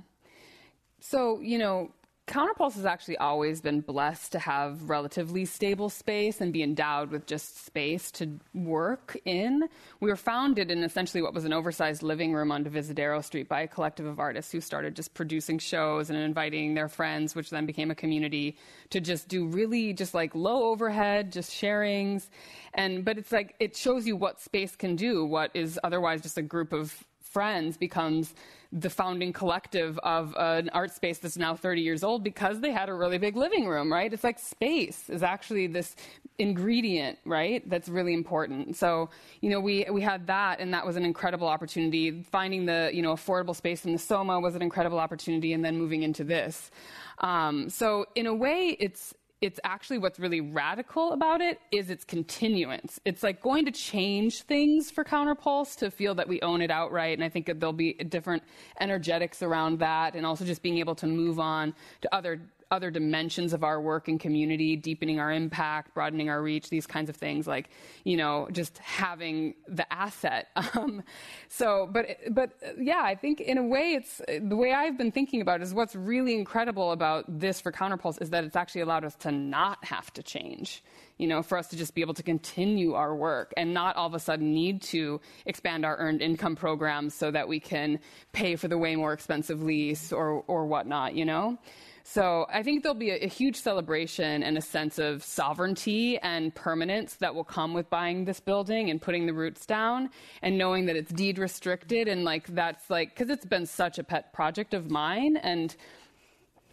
[1.01, 1.91] So, you know,
[2.27, 7.27] Counterpulse has actually always been blessed to have relatively stable space and be endowed with
[7.27, 9.69] just space to work in.
[9.99, 13.63] We were founded in essentially what was an oversized living room on Divisadero Street by
[13.63, 17.67] a collective of artists who started just producing shows and inviting their friends, which then
[17.67, 18.57] became a community,
[18.91, 22.29] to just do really just like low overhead, just sharings.
[22.75, 26.39] And but it's like it shows you what space can do, what is otherwise just
[26.39, 28.35] a group of friends becomes
[28.73, 32.89] the founding collective of an art space that's now 30 years old because they had
[32.89, 34.13] a really big living room, right?
[34.13, 35.97] It's like space is actually this
[36.39, 37.69] ingredient, right?
[37.69, 38.77] That's really important.
[38.77, 42.23] So, you know, we, we had that and that was an incredible opportunity.
[42.23, 45.77] Finding the, you know, affordable space in the Soma was an incredible opportunity and then
[45.77, 46.71] moving into this.
[47.19, 52.05] Um, so in a way, it's, it's actually what's really radical about it is its
[52.05, 53.01] continuance.
[53.07, 57.17] It's like going to change things for Counterpulse to feel that we own it outright.
[57.17, 58.43] And I think there'll be different
[58.81, 63.53] energetics around that and also just being able to move on to other other dimensions
[63.53, 67.47] of our work and community, deepening our impact, broadening our reach, these kinds of things,
[67.47, 67.71] like,
[68.05, 70.49] you know, just having the asset.
[70.81, 71.03] Um,
[71.49, 75.41] so, but, but yeah, I think in a way it's the way I've been thinking
[75.41, 79.05] about it is what's really incredible about this for Counterpulse is that it's actually allowed
[79.05, 80.83] us to not have to change
[81.21, 84.07] you know, for us to just be able to continue our work and not all
[84.07, 87.99] of a sudden need to expand our earned income programs so that we can
[88.33, 91.59] pay for the way more expensive lease or, or whatnot, you know?
[92.03, 96.55] So I think there'll be a, a, huge celebration and a sense of sovereignty and
[96.55, 100.11] permanence that will come with buying this building and putting the roots down
[100.43, 104.05] and knowing that it's deed restricted and like that's like because it's been such a
[104.05, 105.77] pet project of mine and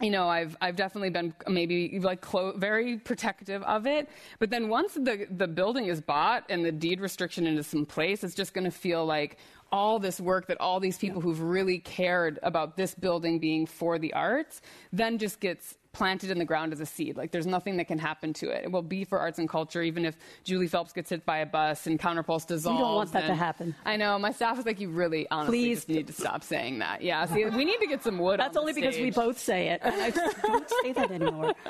[0.00, 4.08] you know, I've I've definitely been maybe like clo- very protective of it.
[4.38, 8.22] But then once the the building is bought and the deed restriction is in place,
[8.22, 9.38] it's just going to feel like
[9.70, 13.98] all this work that all these people who've really cared about this building being for
[13.98, 14.60] the arts
[14.92, 17.16] then just gets planted in the ground as a seed.
[17.16, 18.64] Like there's nothing that can happen to it.
[18.64, 21.46] It will be for arts and culture, even if Julie Phelps gets hit by a
[21.46, 22.78] bus and Counterpulse dissolves.
[22.78, 23.74] You don't want that to happen.
[23.84, 24.18] I know.
[24.18, 27.02] My staff is like, you really honestly Please just need to stop saying that.
[27.02, 27.24] Yeah.
[27.26, 28.38] See, we need to get some wood.
[28.38, 29.80] That's only because we both say it.
[29.84, 31.54] I don't say that anymore.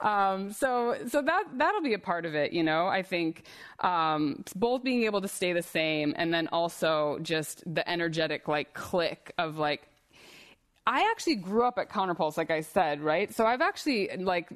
[0.00, 2.52] Um, so, so that that'll be a part of it.
[2.52, 3.44] You know, I think
[3.80, 8.74] um, both being able to stay the same and then also just the energetic like
[8.74, 9.88] click of like
[10.86, 13.34] I actually grew up at Counterpulse, like I said, right?
[13.34, 14.48] So I've actually like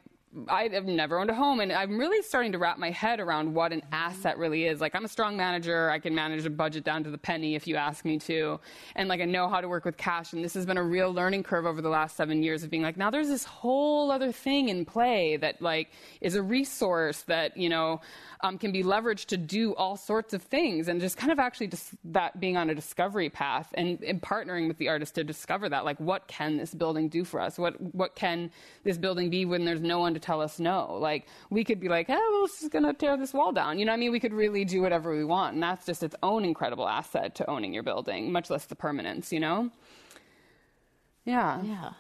[0.49, 3.73] I've never owned a home, and I'm really starting to wrap my head around what
[3.73, 4.81] an asset really is.
[4.81, 5.91] Like, I'm a strong manager.
[5.91, 8.61] I can manage a budget down to the penny if you ask me to.
[8.95, 10.33] And, like, I know how to work with cash.
[10.33, 12.83] And this has been a real learning curve over the last seven years of being
[12.83, 15.91] like, now there's this whole other thing in play that, like,
[16.21, 18.01] is a resource that, you know,
[18.43, 20.87] um, can be leveraged to do all sorts of things.
[20.87, 24.69] And just kind of actually just that being on a discovery path and, and partnering
[24.69, 25.85] with the artist to discover that.
[25.85, 27.59] Like, what can this building do for us?
[27.59, 28.53] What, what can
[28.85, 30.97] this building be when there's no one to tell us no.
[31.01, 33.79] Like we could be like, oh, this is going to tear this wall down.
[33.79, 36.17] You know, I mean, we could really do whatever we want, and that's just its
[36.23, 39.33] own incredible asset to owning your building, much less the permanence.
[39.33, 39.71] You know?
[41.25, 41.63] Yeah.
[41.63, 41.93] Yeah.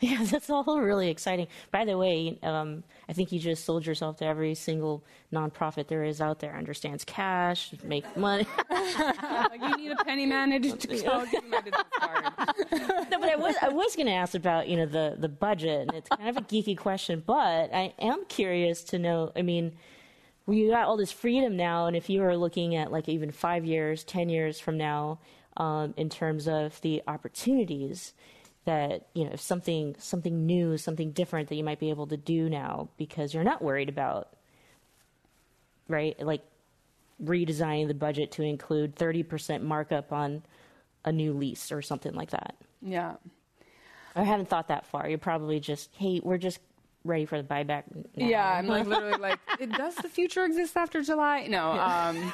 [0.10, 1.46] Yeah, that's all really exciting.
[1.70, 6.04] By the way, um, I think you just sold yourself to every single nonprofit there
[6.04, 6.56] is out there.
[6.56, 8.46] Understands cash, make money.
[9.60, 11.76] you need a penny manager to managed
[13.10, 15.88] no, but I was I was going to ask about you know the the budget,
[15.88, 19.32] and it's kind of a geeky question, but I am curious to know.
[19.36, 19.72] I mean,
[20.48, 23.66] you got all this freedom now, and if you were looking at like even five
[23.66, 25.18] years, ten years from now,
[25.58, 28.14] um, in terms of the opportunities
[28.66, 32.16] that you know if something something new, something different that you might be able to
[32.16, 34.28] do now because you're not worried about
[35.88, 36.42] right like
[37.22, 40.42] redesigning the budget to include 30% markup on
[41.04, 42.54] a new lease or something like that.
[42.82, 43.14] Yeah.
[44.16, 45.08] I haven't thought that far.
[45.08, 46.60] You're probably just, hey, we're just
[47.04, 47.84] ready for the buyback.
[48.16, 48.26] Now.
[48.26, 49.38] Yeah, I'm like literally like,
[49.76, 51.46] does the future exist after July?
[51.48, 51.72] No.
[51.72, 52.32] Um,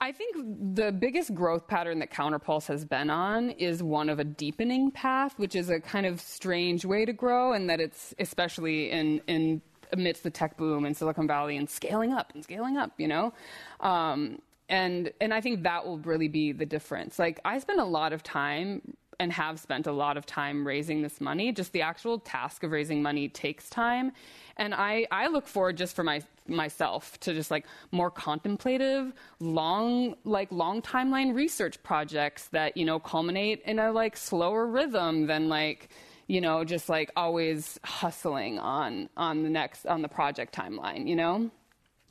[0.00, 0.36] I think
[0.74, 5.38] the biggest growth pattern that Counterpulse has been on is one of a deepening path,
[5.38, 9.62] which is a kind of strange way to grow, and that it's especially in in
[9.92, 13.32] amidst the tech boom in Silicon Valley and scaling up and scaling up, you know.
[13.80, 17.18] Um, and and I think that will really be the difference.
[17.18, 21.00] Like I spend a lot of time and have spent a lot of time raising
[21.00, 21.52] this money.
[21.52, 24.12] Just the actual task of raising money takes time.
[24.56, 30.16] And I, I look forward just for my myself to just like more contemplative, long
[30.24, 35.48] like long timeline research projects that, you know, culminate in a like slower rhythm than
[35.48, 35.88] like
[36.28, 41.16] you know, just like always hustling on on the next on the project timeline, you
[41.16, 41.50] know?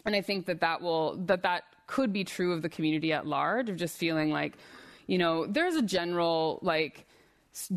[0.06, 3.28] and I think that that will that that could be true of the community at
[3.28, 4.58] large of just feeling like,
[5.12, 7.06] you know, there's a general like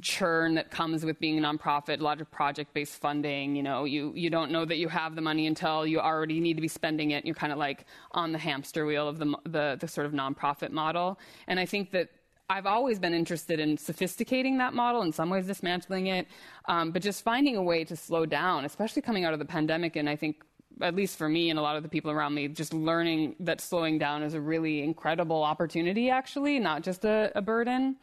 [0.01, 3.57] churn that comes with being a nonprofit, a lot of project-based funding.
[3.57, 6.55] You know, you you don't know that you have the money until you already need
[6.55, 7.27] to be spending it.
[7.27, 10.71] You're kind of like on the hamster wheel of the the, the sort of nonprofit
[10.71, 11.19] model.
[11.49, 12.09] And I think that
[12.49, 16.29] I've always been interested in sophisticating that model, in some ways dismantling it,
[16.67, 19.97] um, but just finding a way to slow down, especially coming out of the pandemic.
[19.97, 20.45] And I think,
[20.81, 23.61] at least for me and a lot of the people around me, just learning that
[23.61, 27.97] slowing down is a really incredible opportunity, actually, not just a, a burden.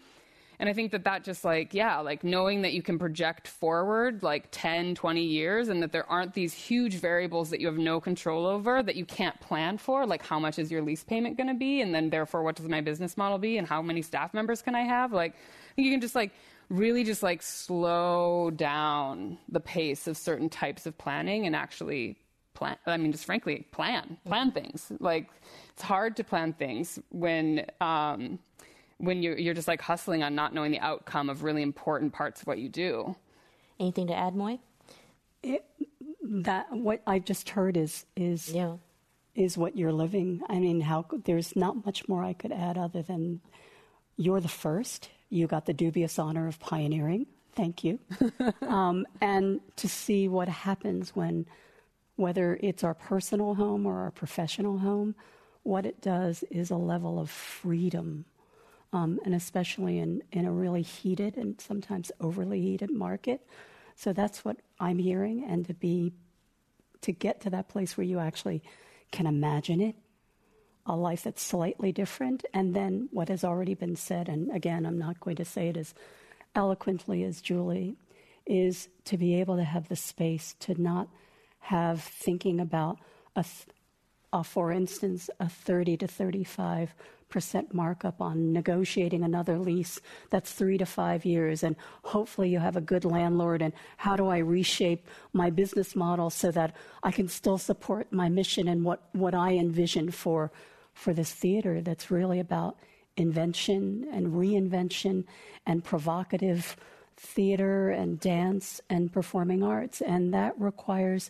[0.59, 4.21] And I think that that just like, yeah, like knowing that you can project forward
[4.21, 7.99] like 10, 20 years and that there aren't these huge variables that you have no
[7.99, 11.47] control over that you can't plan for, like how much is your lease payment going
[11.47, 11.81] to be?
[11.81, 13.57] And then therefore, what does my business model be?
[13.57, 15.11] And how many staff members can I have?
[15.11, 15.33] Like,
[15.77, 16.31] you can just like,
[16.69, 22.17] really just like slow down the pace of certain types of planning and actually
[22.61, 25.29] plan i mean just frankly plan plan things like
[25.73, 28.39] it's hard to plan things when um,
[29.01, 32.41] when you're, you're just like hustling on not knowing the outcome of really important parts
[32.41, 33.15] of what you do.
[33.79, 34.59] Anything to add, Moy?
[35.41, 35.65] It,
[36.23, 38.75] that what I just heard is is yeah.
[39.33, 40.41] is what you're living.
[40.47, 43.41] I mean, how there's not much more I could add other than
[44.17, 45.09] you're the first.
[45.29, 47.25] You got the dubious honor of pioneering.
[47.53, 47.99] Thank you.
[48.61, 51.47] um, and to see what happens when,
[52.15, 55.15] whether it's our personal home or our professional home,
[55.63, 58.25] what it does is a level of freedom
[58.93, 63.45] um, and especially in, in a really heated and sometimes overly heated market.
[63.95, 66.13] So that's what I'm hearing, and to be
[67.01, 68.61] to get to that place where you actually
[69.11, 69.95] can imagine it,
[70.85, 74.99] a life that's slightly different, and then what has already been said, and again, I'm
[74.99, 75.95] not going to say it as
[76.55, 77.95] eloquently as Julie,
[78.45, 81.07] is to be able to have the space to not
[81.61, 82.99] have thinking about
[83.35, 83.45] a,
[84.33, 86.93] a for instance, a 30 to 35
[87.29, 90.01] percent markup on negotiating another lease
[90.31, 94.27] that's three to five years and hopefully you have a good landlord and how do
[94.27, 99.07] i reshape my business model so that i can still support my mission and what,
[99.13, 100.51] what i envision for
[100.93, 102.75] for this theater that's really about
[103.17, 105.23] invention and reinvention
[105.65, 106.75] and provocative
[107.17, 110.01] theater and dance and performing arts?
[110.01, 111.29] And that requires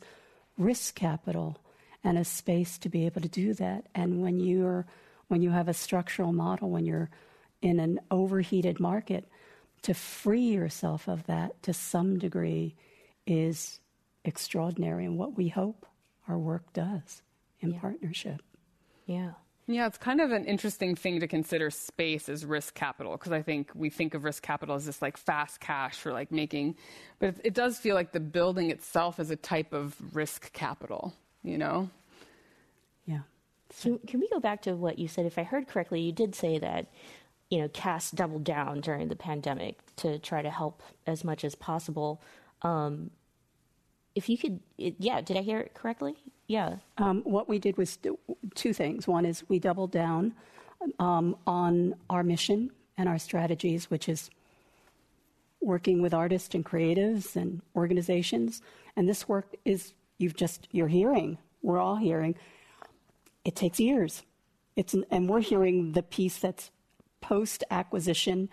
[0.64, 1.58] risk capital
[2.04, 4.86] and a space to be able to do that and when you're
[5.32, 7.10] when you have a structural model, when you're
[7.62, 9.30] in an overheated market,
[9.84, 12.76] to free yourself of that to some degree
[13.26, 13.80] is
[14.26, 15.86] extraordinary and what we hope
[16.28, 17.22] our work does
[17.62, 17.80] in yeah.
[17.80, 18.42] partnership.
[19.06, 19.32] Yeah.
[19.74, 23.42] Yeah, it's kind of an interesting thing to consider space as risk capital because I
[23.42, 26.76] think we think of risk capital as this like fast cash for like making,
[27.20, 31.14] but it, it does feel like the building itself is a type of risk capital,
[31.44, 31.90] you know?
[33.06, 33.22] Yeah.
[33.82, 35.26] Can, can we go back to what you said?
[35.26, 36.88] If I heard correctly, you did say that
[37.50, 41.56] you know CAST doubled down during the pandemic to try to help as much as
[41.56, 42.22] possible.
[42.64, 43.12] Um,
[44.16, 46.16] if you could, it, yeah, did I hear it correctly?
[46.52, 46.76] Yeah.
[46.98, 47.98] Um, what we did was
[48.56, 49.08] two things.
[49.08, 50.34] One is we doubled down
[51.00, 54.30] um, on our mission and our strategies, which is
[55.62, 58.62] working with artists and creatives and organizations.
[58.96, 61.38] And this work is you've just you're hearing.
[61.62, 62.36] We're all hearing
[63.46, 64.24] it takes years.
[64.76, 66.72] It's, and we're hearing the piece that's
[67.22, 68.50] post acquisition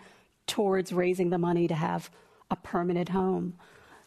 [0.47, 2.09] towards raising the money to have
[2.49, 3.55] a permanent home.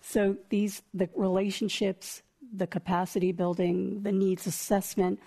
[0.01, 2.22] So these the relationships,
[2.53, 5.18] the capacity building, the needs assessment,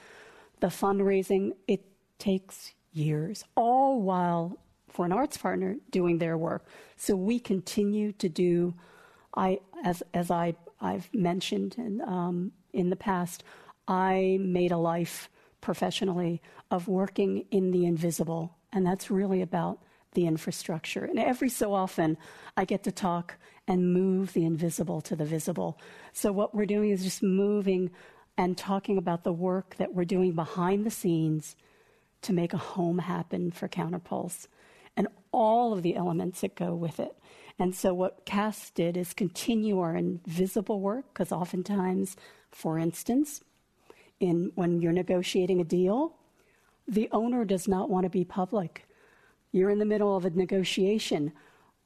[0.59, 1.83] the fundraising, it
[2.19, 4.57] takes years, all while
[4.87, 6.65] for an arts partner doing their work.
[6.95, 8.73] So we continue to do,
[9.35, 13.43] I as as I I've mentioned in, um, in the past,
[13.87, 15.29] I made a life
[15.61, 19.79] professionally of working in the invisible, and that's really about
[20.13, 21.03] the infrastructure.
[21.03, 22.17] And every so often,
[22.55, 23.35] I get to talk
[23.67, 25.79] and move the invisible to the visible.
[26.13, 27.91] So, what we're doing is just moving
[28.37, 31.55] and talking about the work that we're doing behind the scenes
[32.21, 34.47] to make a home happen for Counterpulse
[34.97, 37.15] and all of the elements that go with it.
[37.57, 42.17] And so, what CAST did is continue our invisible work, because oftentimes,
[42.51, 43.41] for instance,
[44.19, 46.15] in when you're negotiating a deal,
[46.87, 48.87] the owner does not want to be public.
[49.51, 51.31] You're in the middle of a negotiation.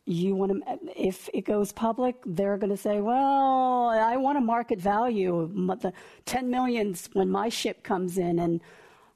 [0.09, 4.41] You want to, if it goes public, they're going to say, "Well, I want a
[4.41, 5.93] market value, the
[6.25, 8.59] 10 millions when my ship comes in," and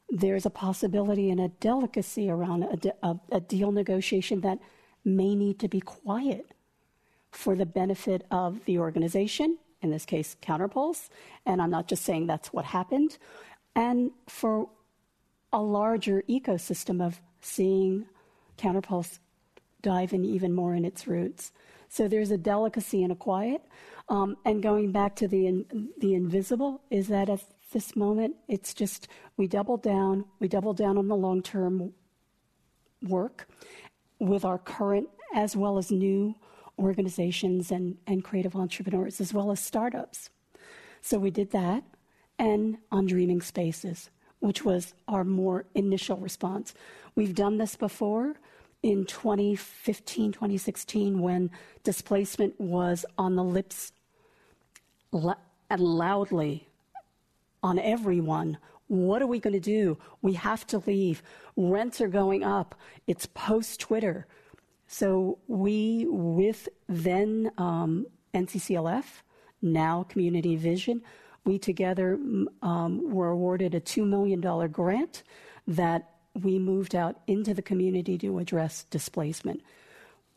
[0.10, 4.60] there's a possibility and a delicacy around a, a, a deal negotiation that
[5.04, 6.52] may need to be quiet
[7.32, 11.10] for the benefit of the organization in this case, Counterpulse.
[11.46, 13.18] And I'm not just saying that's what happened.
[13.76, 14.70] and for
[15.52, 18.06] a larger ecosystem of seeing
[18.58, 19.20] counterpulse
[19.84, 21.52] dive in even more in its roots.
[21.90, 23.62] So there's a delicacy and a quiet.
[24.10, 28.74] Um, and going back to the in, the invisible is that at this moment it's
[28.74, 29.08] just
[29.38, 31.94] we double down, we double down on the long term
[33.04, 33.48] work
[34.20, 36.34] with our current as well as new
[36.80, 40.30] organizations and, and creative entrepreneurs as well as startups.
[41.02, 41.84] So we did that
[42.40, 44.10] and on Dreaming Spaces,
[44.40, 46.74] which was our more initial response.
[47.16, 48.36] We've done this before
[48.84, 51.50] in 2015, 2016, when
[51.84, 53.94] displacement was on the lips
[55.14, 56.68] and loudly
[57.64, 58.58] on everyone.
[58.88, 59.98] What are we going to do?
[60.22, 61.24] We have to leave.
[61.56, 62.76] Rents are going up.
[63.08, 64.28] It's post Twitter.
[64.88, 69.06] So we, with then um, NCCLF,
[69.62, 71.02] now Community Vision,
[71.46, 72.20] we together
[72.62, 75.24] um, were awarded a $2 million grant
[75.68, 79.62] that we moved out into the community to address displacement.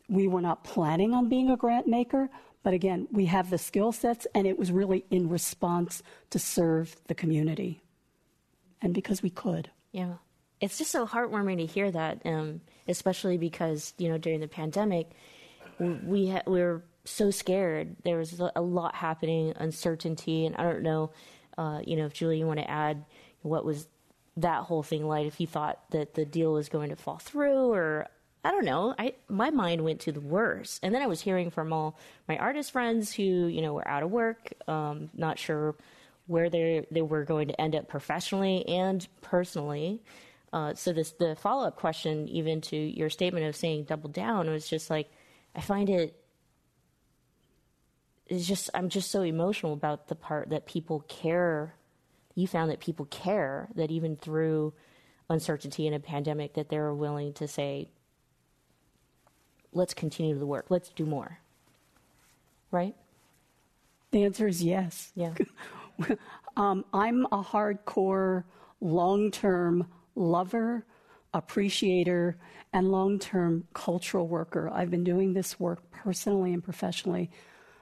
[0.09, 2.29] We were not planning on being a grant maker,
[2.63, 6.95] but again, we have the skill sets, and it was really in response to serve
[7.07, 7.81] the community
[8.81, 9.69] and because we could.
[9.91, 10.13] Yeah.
[10.59, 15.11] It's just so heartwarming to hear that, um, especially because, you know, during the pandemic,
[15.79, 17.95] we, ha- we were so scared.
[18.03, 21.11] There was a lot happening, uncertainty, and I don't know,
[21.57, 23.05] uh, you know, if Julie, you want to add
[23.43, 23.87] what was
[24.37, 25.27] that whole thing like?
[25.27, 28.07] If you thought that the deal was going to fall through, or
[28.43, 30.79] I don't know, I my mind went to the worst.
[30.83, 34.03] And then I was hearing from all my artist friends who, you know, were out
[34.03, 35.75] of work, um, not sure
[36.27, 40.01] where they they were going to end up professionally and personally.
[40.53, 44.49] Uh, so this the follow up question, even to your statement of saying double down,
[44.49, 45.09] was just like
[45.55, 46.15] I find it
[48.27, 51.73] is just I'm just so emotional about the part that people care.
[52.37, 54.71] You found that people care that even through
[55.27, 57.89] uncertainty and a pandemic that they're willing to say,
[59.73, 61.39] let's continue the work, let's do more.
[62.69, 62.93] Right?
[64.11, 65.11] The answer is yes.
[65.15, 65.33] Yeah.
[66.57, 68.43] um, I'm a hardcore,
[68.81, 70.85] long term lover,
[71.33, 72.37] appreciator,
[72.71, 74.69] and long term cultural worker.
[74.71, 77.31] I've been doing this work personally and professionally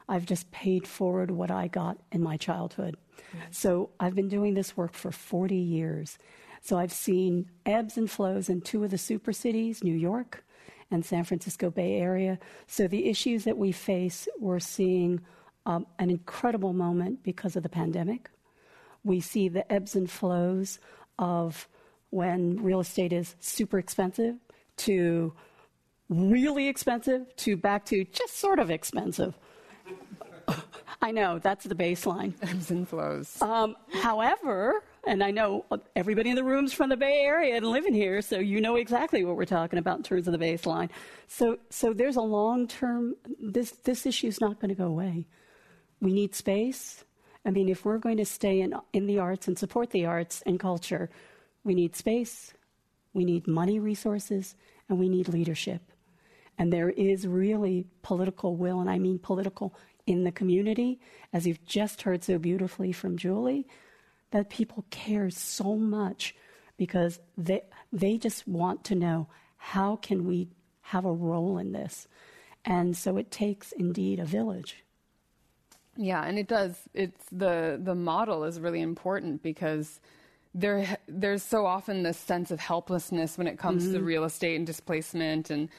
[0.07, 2.97] I've just paid forward what I got in my childhood.
[3.17, 3.37] Mm-hmm.
[3.51, 6.17] So I've been doing this work for 40 years.
[6.61, 10.43] So I've seen ebbs and flows in two of the super cities, New York
[10.91, 12.39] and San Francisco Bay Area.
[12.67, 15.21] So the issues that we face, we're seeing
[15.65, 18.29] um, an incredible moment because of the pandemic.
[19.03, 20.79] We see the ebbs and flows
[21.17, 21.67] of
[22.09, 24.35] when real estate is super expensive
[24.77, 25.33] to
[26.09, 29.37] really expensive to back to just sort of expensive.
[31.01, 32.33] I know, that's the baseline.
[32.41, 33.39] Ebbs and flows.
[33.41, 35.65] Um, however, and I know
[35.95, 39.23] everybody in the room's from the Bay Area and living here, so you know exactly
[39.23, 40.89] what we're talking about in terms of the baseline.
[41.27, 45.27] So, so there's a long term, this, this issue is not going to go away.
[46.01, 47.03] We need space.
[47.45, 50.41] I mean, if we're going to stay in, in the arts and support the arts
[50.45, 51.11] and culture,
[51.63, 52.53] we need space,
[53.13, 54.55] we need money resources,
[54.89, 55.81] and we need leadership.
[56.57, 59.75] And there is really political will, and I mean political
[60.05, 60.99] in the community,
[61.33, 63.67] as you've just heard so beautifully from Julie,
[64.31, 66.35] that people care so much
[66.77, 69.27] because they, they just want to know
[69.57, 70.49] how can we
[70.81, 72.07] have a role in this.
[72.63, 74.83] And so it takes indeed a village.
[75.97, 76.77] Yeah, and it does.
[76.93, 80.01] It's the the model is really important because
[80.53, 83.93] there there's so often this sense of helplessness when it comes mm-hmm.
[83.93, 85.69] to real estate and displacement and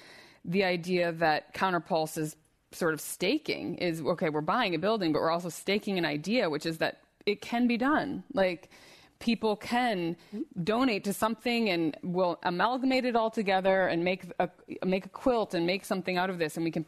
[0.46, 2.36] the idea that counterpulse is
[2.72, 6.48] sort of staking is okay, we're buying a building, but we're also staking an idea,
[6.48, 8.22] which is that it can be done.
[8.32, 8.70] Like
[9.18, 10.16] people can
[10.62, 14.48] donate to something and we'll amalgamate it all together and make a
[14.84, 16.56] make a quilt and make something out of this.
[16.56, 16.84] And we can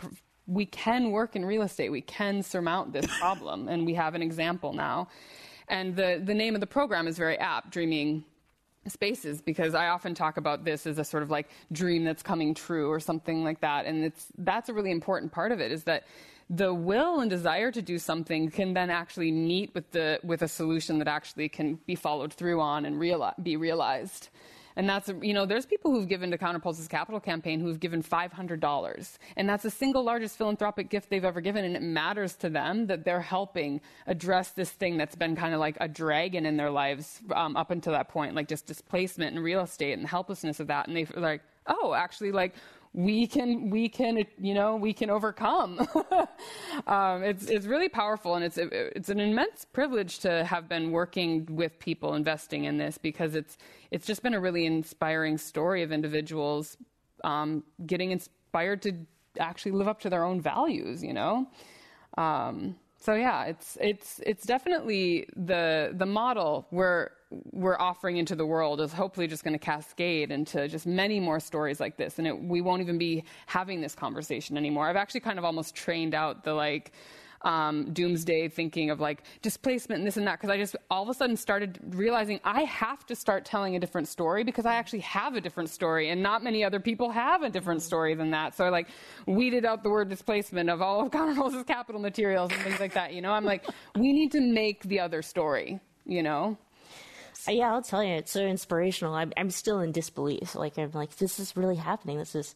[0.46, 1.90] we can work in real estate.
[1.90, 3.68] We can surmount this problem.
[3.68, 5.08] And we have an example now.
[5.68, 8.24] And the the name of the program is very apt dreaming
[8.90, 12.54] spaces because I often talk about this as a sort of like dream that's coming
[12.54, 13.86] true or something like that.
[13.86, 16.04] And it's, that's a really important part of it is that
[16.50, 20.48] the will and desire to do something can then actually meet with the, with a
[20.48, 24.28] solution that actually can be followed through on and reali- be realized.
[24.78, 29.18] And that's, you know, there's people who've given to Counterpulse's capital campaign who've given $500.
[29.36, 31.64] And that's the single largest philanthropic gift they've ever given.
[31.64, 35.58] And it matters to them that they're helping address this thing that's been kind of
[35.58, 39.44] like a dragon in their lives um, up until that point, like just displacement and
[39.44, 40.86] real estate and the helplessness of that.
[40.86, 42.54] And they're like, oh, actually, like,
[42.92, 45.78] we can we can you know we can overcome.
[46.86, 51.46] um, it's it's really powerful, and it's it's an immense privilege to have been working
[51.50, 53.58] with people investing in this because it's
[53.90, 56.76] it's just been a really inspiring story of individuals
[57.24, 58.92] um, getting inspired to
[59.38, 61.02] actually live up to their own values.
[61.02, 61.46] You know.
[62.16, 68.46] Um, so yeah, it's it's it's definitely the the model we're we're offering into the
[68.46, 72.26] world is hopefully just going to cascade into just many more stories like this, and
[72.26, 74.88] it, we won't even be having this conversation anymore.
[74.88, 76.92] I've actually kind of almost trained out the like
[77.42, 81.08] um, doomsday thinking of like displacement and this and that because I just all of
[81.08, 85.00] a sudden started realizing I have to start telling a different story because I actually
[85.00, 88.56] have a different story and not many other people have a different story than that.
[88.56, 88.88] So I like
[89.26, 93.12] weeded out the word displacement of all of Pulse's capital materials and things like that.
[93.12, 93.66] You know, I'm like,
[93.96, 95.78] we need to make the other story.
[96.06, 96.56] You know.
[97.48, 99.14] Uh, yeah, I'll tell you, it's so inspirational.
[99.14, 100.54] I'm, I'm still in disbelief.
[100.54, 102.18] Like I'm like, this is really happening.
[102.18, 102.54] This is,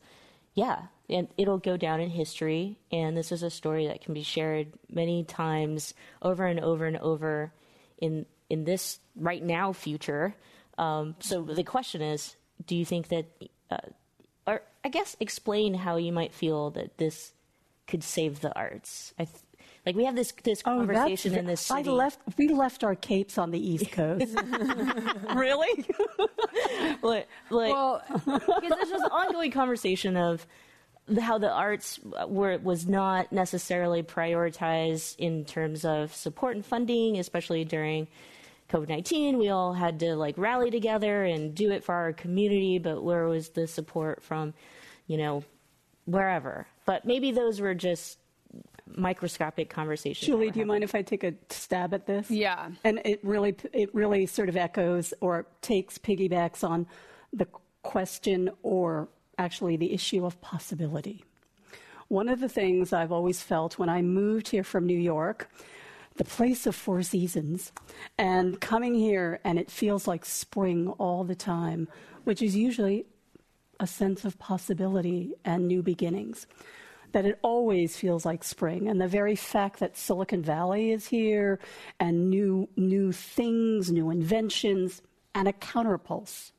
[0.54, 2.78] yeah, and it'll go down in history.
[2.90, 6.98] And this is a story that can be shared many times over and over and
[6.98, 7.52] over
[7.98, 10.34] in in this right now future.
[10.76, 12.36] Um, so the question is,
[12.66, 13.24] do you think that,
[13.70, 13.78] uh,
[14.46, 17.32] or I guess explain how you might feel that this
[17.86, 19.14] could save the arts?
[19.18, 19.26] I
[19.84, 21.88] like we have this this oh, conversation in this city.
[21.88, 22.20] I left.
[22.36, 24.36] We left our capes on the East Coast.
[25.34, 25.84] really?
[27.02, 30.46] like, like, well, there's this ongoing conversation of
[31.20, 37.64] how the arts were was not necessarily prioritized in terms of support and funding, especially
[37.64, 38.06] during
[38.70, 39.36] COVID nineteen.
[39.36, 43.26] We all had to like rally together and do it for our community, but where
[43.26, 44.54] was the support from,
[45.08, 45.42] you know,
[46.04, 46.68] wherever?
[46.86, 48.18] But maybe those were just
[48.96, 50.26] microscopic conversations.
[50.26, 52.30] Julie, do you mind if I take a stab at this?
[52.30, 52.70] Yeah.
[52.84, 56.86] And it really, it really sort of echoes or takes piggybacks on
[57.32, 57.46] the
[57.82, 59.08] question or
[59.38, 61.24] actually the issue of possibility.
[62.08, 65.50] One of the things I've always felt when I moved here from New York,
[66.16, 67.72] the place of four seasons,
[68.18, 71.88] and coming here and it feels like spring all the time,
[72.24, 73.06] which is usually
[73.80, 76.46] a sense of possibility and new beginnings
[77.12, 78.88] that it always feels like spring.
[78.88, 81.58] And the very fact that Silicon Valley is here
[82.00, 85.02] and new, new things, new inventions,
[85.34, 86.52] and a counterpulse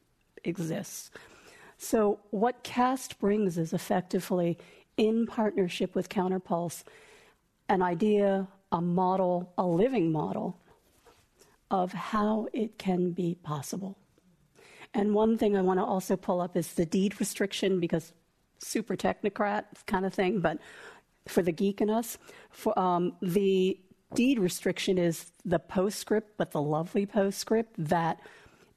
[0.43, 1.11] exists.
[1.77, 4.57] So, what CAST brings is effectively,
[4.95, 6.83] in partnership with Counterpulse,
[7.67, 10.59] an idea, a model, a living model
[11.71, 13.97] of how it can be possible.
[14.93, 18.13] And one thing I want to also pull up is the deed restriction because
[18.63, 20.57] super technocrat kind of thing, but
[21.27, 22.17] for the geek in us,
[22.49, 23.79] for, um, the
[24.13, 28.19] deed restriction is the postscript, but the lovely postscript that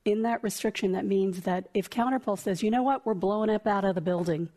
[0.05, 3.67] in that restriction, that means that if Counterpulse says, you know what, we're blowing up
[3.67, 4.49] out of the building.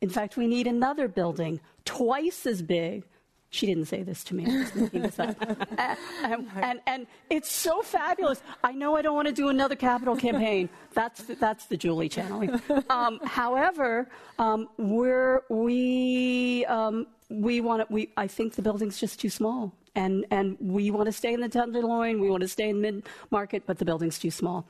[0.00, 3.04] In fact, we need another building twice as big.
[3.52, 4.44] She didn't say this to me.
[4.44, 5.36] this and,
[6.22, 8.42] and, and, and, it's so fabulous.
[8.62, 10.68] I know I don't want to do another capital campaign.
[10.94, 12.60] That's the, that's the Julie channeling.
[12.88, 19.20] Um, however, um, we're, we, um, we want to, we, I think the building's just
[19.20, 19.74] too small.
[19.96, 23.08] And, and we want to stay in the Tenderloin, we want to stay in mid
[23.32, 24.68] market, but the building's too small.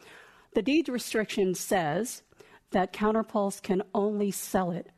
[0.54, 2.22] The deed restriction says
[2.70, 4.88] that Counterpulse can only sell it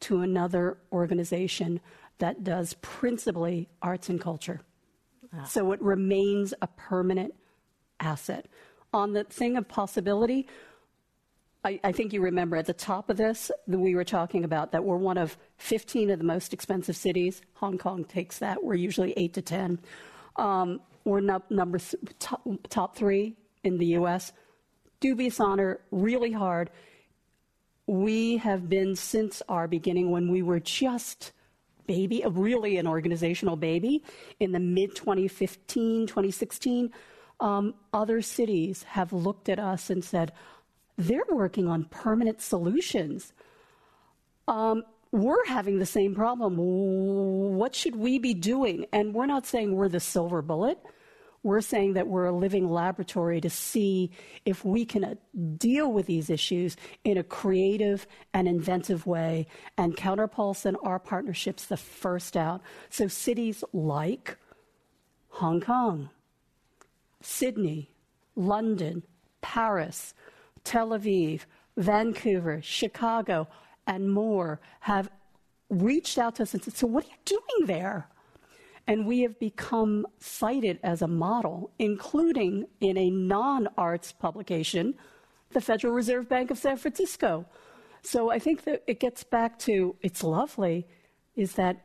[0.00, 1.80] to another organization
[2.18, 4.60] that does principally arts and culture.
[5.34, 5.44] Ah.
[5.44, 7.34] So it remains a permanent
[8.00, 8.46] asset.
[8.92, 10.46] On the thing of possibility,
[11.64, 14.72] I, I, think you remember at the top of this that we were talking about
[14.72, 17.42] that we're one of 15 of the most expensive cities.
[17.54, 18.62] Hong Kong takes that.
[18.62, 19.80] We're usually 8 to 10.
[20.36, 24.32] Um, we're no, number th- top, top three in the U.S
[25.00, 26.70] dubious honor, really hard.
[27.86, 31.32] We have been since our beginning when we were just
[31.86, 34.02] baby, really an organizational baby
[34.40, 36.90] in the mid 2015, 2016.
[37.40, 40.32] Um, other cities have looked at us and said,
[40.96, 43.32] they're working on permanent solutions.
[44.48, 46.56] Um, we're having the same problem.
[46.56, 48.86] What should we be doing?
[48.92, 50.78] And we're not saying we're the silver bullet.
[51.46, 54.10] We're saying that we're a living laboratory to see
[54.44, 55.14] if we can uh,
[55.56, 59.46] deal with these issues in a creative and inventive way.
[59.78, 62.62] And Counterpulse and our partnership's the first out.
[62.90, 64.36] So cities like
[65.28, 66.10] Hong Kong,
[67.20, 67.92] Sydney,
[68.34, 69.04] London,
[69.40, 70.14] Paris,
[70.64, 71.42] Tel Aviv,
[71.76, 73.46] Vancouver, Chicago,
[73.86, 75.08] and more have
[75.70, 78.08] reached out to us and said, So, what are you doing there?
[78.88, 84.94] And we have become cited as a model, including in a non arts publication,
[85.50, 87.46] the Federal Reserve Bank of San Francisco.
[88.02, 90.86] So I think that it gets back to it's lovely,
[91.34, 91.84] is that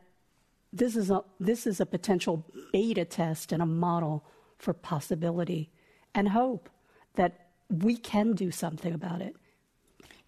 [0.71, 4.23] this is a this is a potential beta test and a model
[4.57, 5.71] for possibility
[6.13, 6.69] and hope
[7.15, 9.35] that we can do something about it.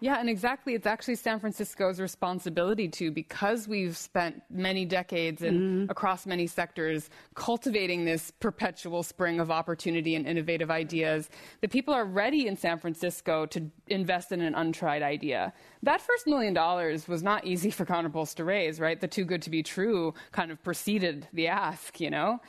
[0.04, 0.74] Yeah, and exactly.
[0.74, 5.90] It's actually San Francisco's responsibility to, because we've spent many decades and mm-hmm.
[5.90, 11.30] across many sectors cultivating this perpetual spring of opportunity and innovative ideas,
[11.62, 15.54] that people are ready in San Francisco to invest in an untried idea.
[15.82, 19.00] That first million dollars was not easy for Counterpulse to raise, right?
[19.00, 22.42] The too good to be true kind of preceded the ask, you know?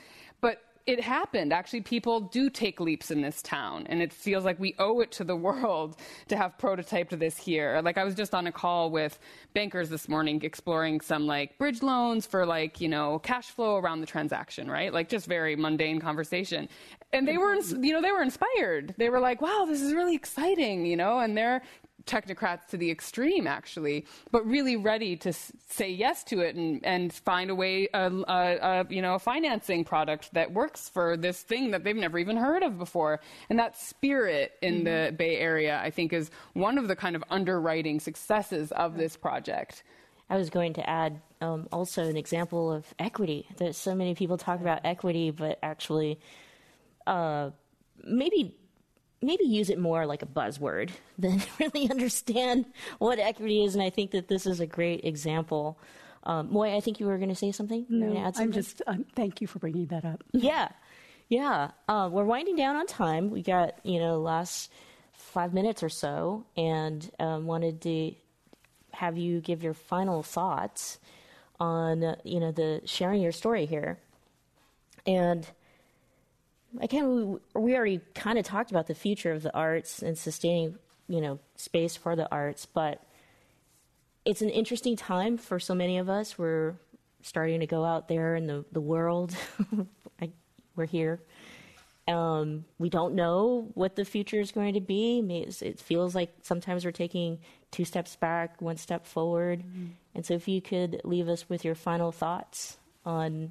[0.86, 1.52] It happened.
[1.52, 5.10] Actually, people do take leaps in this town, and it feels like we owe it
[5.12, 5.96] to the world
[6.28, 7.80] to have prototyped this here.
[7.82, 9.18] Like I was just on a call with
[9.52, 14.00] bankers this morning, exploring some like bridge loans for like you know cash flow around
[14.00, 14.92] the transaction, right?
[14.92, 16.68] Like just very mundane conversation,
[17.12, 18.94] and they were you know they were inspired.
[18.96, 21.62] They were like, "Wow, this is really exciting," you know, and they're
[22.06, 26.84] technocrats to the extreme, actually, but really ready to s- say yes to it and,
[26.84, 31.72] and find a way, a, you know, a financing product that works for this thing
[31.72, 33.20] that they've never even heard of before.
[33.50, 34.84] And that spirit in mm-hmm.
[34.84, 39.16] the Bay Area, I think, is one of the kind of underwriting successes of this
[39.16, 39.82] project.
[40.28, 43.46] I was going to add um, also an example of equity.
[43.58, 46.18] That so many people talk about equity, but actually,
[47.06, 47.50] uh,
[48.02, 48.56] maybe
[49.22, 52.66] maybe use it more like a buzzword than really understand
[52.98, 53.74] what equity is.
[53.74, 55.78] And I think that this is a great example.
[56.24, 57.86] Um, Moy, I think you were going to say something.
[57.88, 58.42] No, something?
[58.42, 58.82] I'm just.
[58.86, 60.24] Um, thank you for bringing that up.
[60.32, 60.68] Yeah,
[61.28, 61.70] yeah.
[61.88, 63.30] Uh, we're winding down on time.
[63.30, 64.72] We got you know last
[65.12, 68.12] five minutes or so, and um, wanted to
[68.92, 70.98] have you give your final thoughts
[71.60, 73.98] on uh, you know the sharing your story here,
[75.06, 75.46] and
[76.80, 80.76] again, we, we already kind of talked about the future of the arts and sustaining,
[81.08, 83.02] you know, space for the arts, but
[84.24, 86.36] it's an interesting time for so many of us.
[86.36, 86.74] We're
[87.22, 89.36] starting to go out there in the, the world.
[90.20, 90.30] I,
[90.74, 91.20] we're here.
[92.08, 95.18] Um, we don't know what the future is going to be.
[95.60, 97.40] It feels like sometimes we're taking
[97.72, 99.60] two steps back, one step forward.
[99.60, 99.86] Mm-hmm.
[100.14, 103.50] And so, if you could leave us with your final thoughts on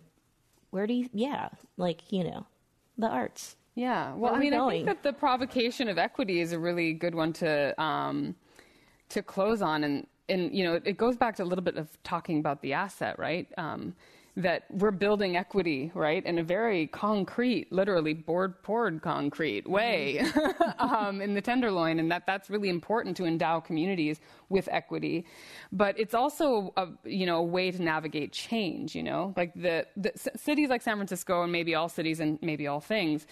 [0.69, 2.45] where do you, yeah, like, you know,
[2.97, 3.55] the arts.
[3.75, 7.13] Yeah, well, I mean, I think that the provocation of equity is a really good
[7.13, 8.35] one to um,
[9.09, 11.89] to close on, and and you know, it goes back to a little bit of
[12.03, 13.47] talking about the asset, right?
[13.57, 13.93] Um,
[14.37, 20.71] that we're building equity, right, in a very concrete, literally board poured concrete way mm-hmm.
[20.79, 24.19] um, in the Tenderloin, and that that's really important to endow communities
[24.49, 25.25] with equity.
[25.71, 28.95] But it's also a you know a way to navigate change.
[28.95, 32.67] You know, like the, the cities like San Francisco and maybe all cities and maybe
[32.67, 33.25] all things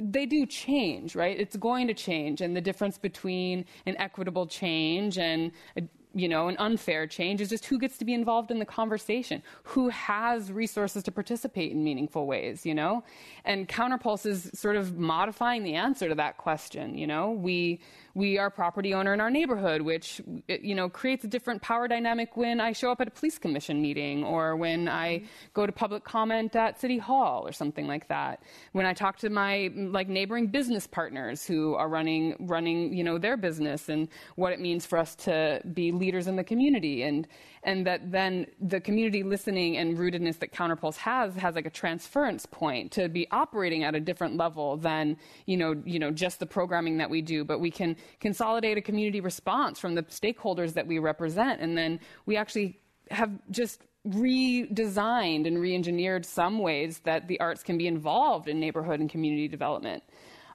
[0.00, 1.38] they do change, right?
[1.38, 2.40] It's going to change.
[2.40, 5.82] And the difference between an equitable change and a
[6.14, 9.42] you know, an unfair change is just who gets to be involved in the conversation,
[9.62, 13.04] who has resources to participate in meaningful ways, you know?
[13.44, 17.30] And Counterpulse is sort of modifying the answer to that question, you know?
[17.30, 17.80] We
[18.18, 22.36] we are property owner in our neighborhood, which you know creates a different power dynamic
[22.36, 25.22] when I show up at a police commission meeting or when I
[25.54, 28.42] go to public comment at city hall or something like that.
[28.72, 33.18] When I talk to my like neighboring business partners who are running running you know
[33.18, 37.28] their business and what it means for us to be leaders in the community and
[37.62, 42.46] and that then the community listening and rootedness that Counterpulse has has like a transference
[42.46, 45.16] point to be operating at a different level than
[45.46, 48.82] you know you know just the programming that we do, but we can consolidate a
[48.82, 52.78] community response from the stakeholders that we represent, and then we actually
[53.10, 59.00] have just redesigned and re-engineered some ways that the arts can be involved in neighborhood
[59.00, 60.02] and community development.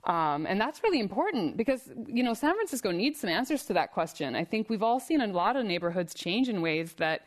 [0.05, 3.91] Um, and that's really important because, you know, San Francisco needs some answers to that
[3.93, 4.35] question.
[4.35, 7.25] I think we've all seen a lot of neighborhoods change in ways that,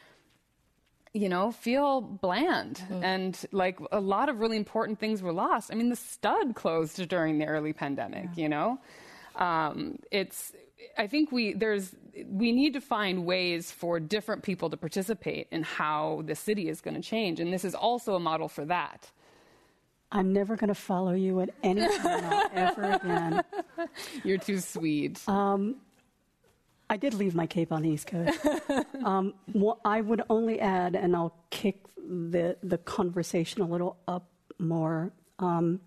[1.15, 2.83] you know, feel bland.
[2.91, 3.03] Mm.
[3.03, 5.71] And like a lot of really important things were lost.
[5.73, 8.43] I mean, the stud closed during the early pandemic, yeah.
[8.43, 8.79] you know?
[9.37, 10.53] Um, it's,
[10.99, 11.95] I think we, there's,
[12.27, 16.81] we need to find ways for different people to participate in how the city is
[16.81, 17.41] going to change.
[17.41, 19.11] And this is also a model for that.
[20.13, 23.45] I'm never going to follow you at any panel ever again.
[24.25, 25.21] You're too sweet.
[25.29, 25.77] Um,
[26.89, 28.39] I did leave my cape on the East Coast.
[29.05, 34.29] um, well, I would only add, and I'll kick the, the conversation a little up
[34.59, 35.81] more um,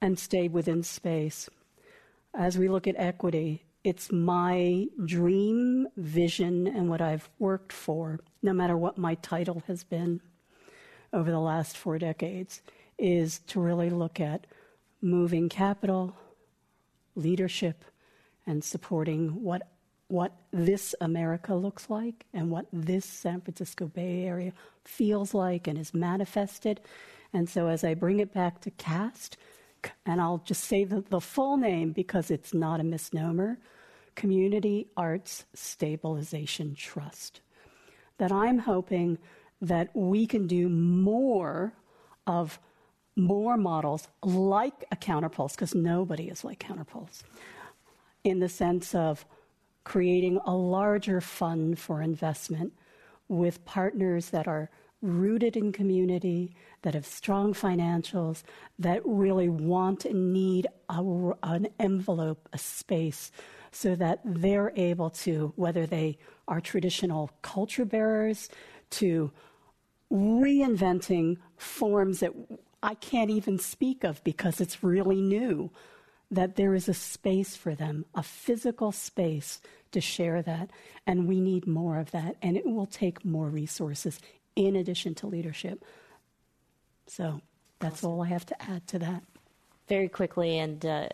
[0.00, 1.50] and stay within space.
[2.36, 8.52] As we look at equity, it's my dream, vision, and what I've worked for, no
[8.52, 10.20] matter what my title has been
[11.14, 12.60] over the last four decades
[12.98, 14.46] is to really look at
[15.00, 16.14] moving capital,
[17.14, 17.84] leadership,
[18.46, 19.62] and supporting what
[20.08, 24.52] what this America looks like and what this San Francisco Bay Area
[24.84, 26.80] feels like and is manifested.
[27.32, 29.36] And so as I bring it back to CAST,
[30.04, 33.58] and I'll just say the, the full name because it's not a misnomer
[34.14, 37.40] Community Arts Stabilization Trust.
[38.18, 39.18] That I'm hoping
[39.60, 41.74] that we can do more
[42.26, 42.58] of
[43.14, 47.22] more models like a counterpulse, because nobody is like counterpulse,
[48.24, 49.24] in the sense of
[49.84, 52.72] creating a larger fund for investment
[53.28, 54.70] with partners that are
[55.02, 56.54] rooted in community,
[56.86, 58.44] that have strong financials,
[58.78, 61.02] that really want and need a,
[61.42, 63.32] an envelope, a space,
[63.72, 66.16] so that they're able to, whether they
[66.46, 68.48] are traditional culture bearers,
[68.88, 69.32] to
[70.12, 72.30] reinventing forms that
[72.84, 75.72] I can't even speak of because it's really new,
[76.30, 79.60] that there is a space for them, a physical space
[79.90, 80.70] to share that.
[81.04, 82.36] And we need more of that.
[82.40, 84.20] And it will take more resources
[84.54, 85.84] in addition to leadership.
[87.06, 87.40] So
[87.78, 89.22] that's all I have to add to that.
[89.88, 91.08] Very quickly, and uh,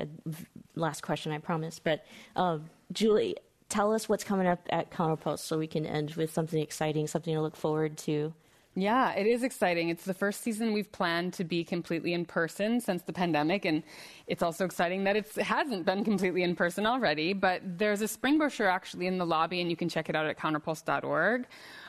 [0.74, 1.78] last question, I promise.
[1.78, 2.58] But uh,
[2.92, 3.36] Julie,
[3.68, 7.34] tell us what's coming up at Counterpulse so we can end with something exciting, something
[7.34, 8.32] to look forward to.
[8.74, 9.90] Yeah, it is exciting.
[9.90, 13.82] It's the first season we've planned to be completely in person since the pandemic, and
[14.26, 17.34] it's also exciting that it hasn't been completely in person already.
[17.34, 20.24] But there's a spring brochure actually in the lobby, and you can check it out
[20.24, 21.46] at counterpulse.org.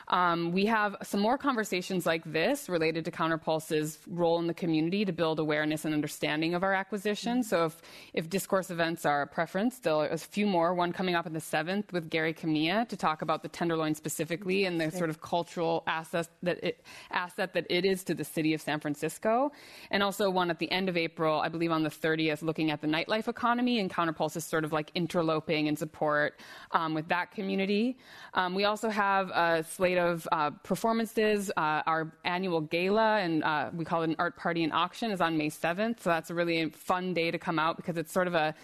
[0.08, 5.04] Um, we have some more conversations like this related to Counterpulse's role in the community
[5.04, 7.42] to build awareness and understanding of our acquisition.
[7.42, 7.82] So if,
[8.12, 10.74] if discourse events are a preference, there are a few more.
[10.74, 14.64] One coming up on the 7th with Gary Kamiya to talk about the Tenderloin specifically
[14.64, 18.54] and the sort of cultural asset that it, asset that it is to the city
[18.54, 19.52] of San Francisco.
[19.90, 22.80] And also one at the end of April, I believe on the 30th, looking at
[22.80, 26.40] the nightlife economy and Counterpulse is sort of like interloping and support
[26.72, 27.96] um, with that community.
[28.34, 31.50] Um, we also have a slate of uh, performances.
[31.56, 35.20] Uh, our annual gala, and uh, we call it an art party and auction, is
[35.20, 36.00] on May 7th.
[36.00, 38.54] So that's a really fun day to come out because it's sort of a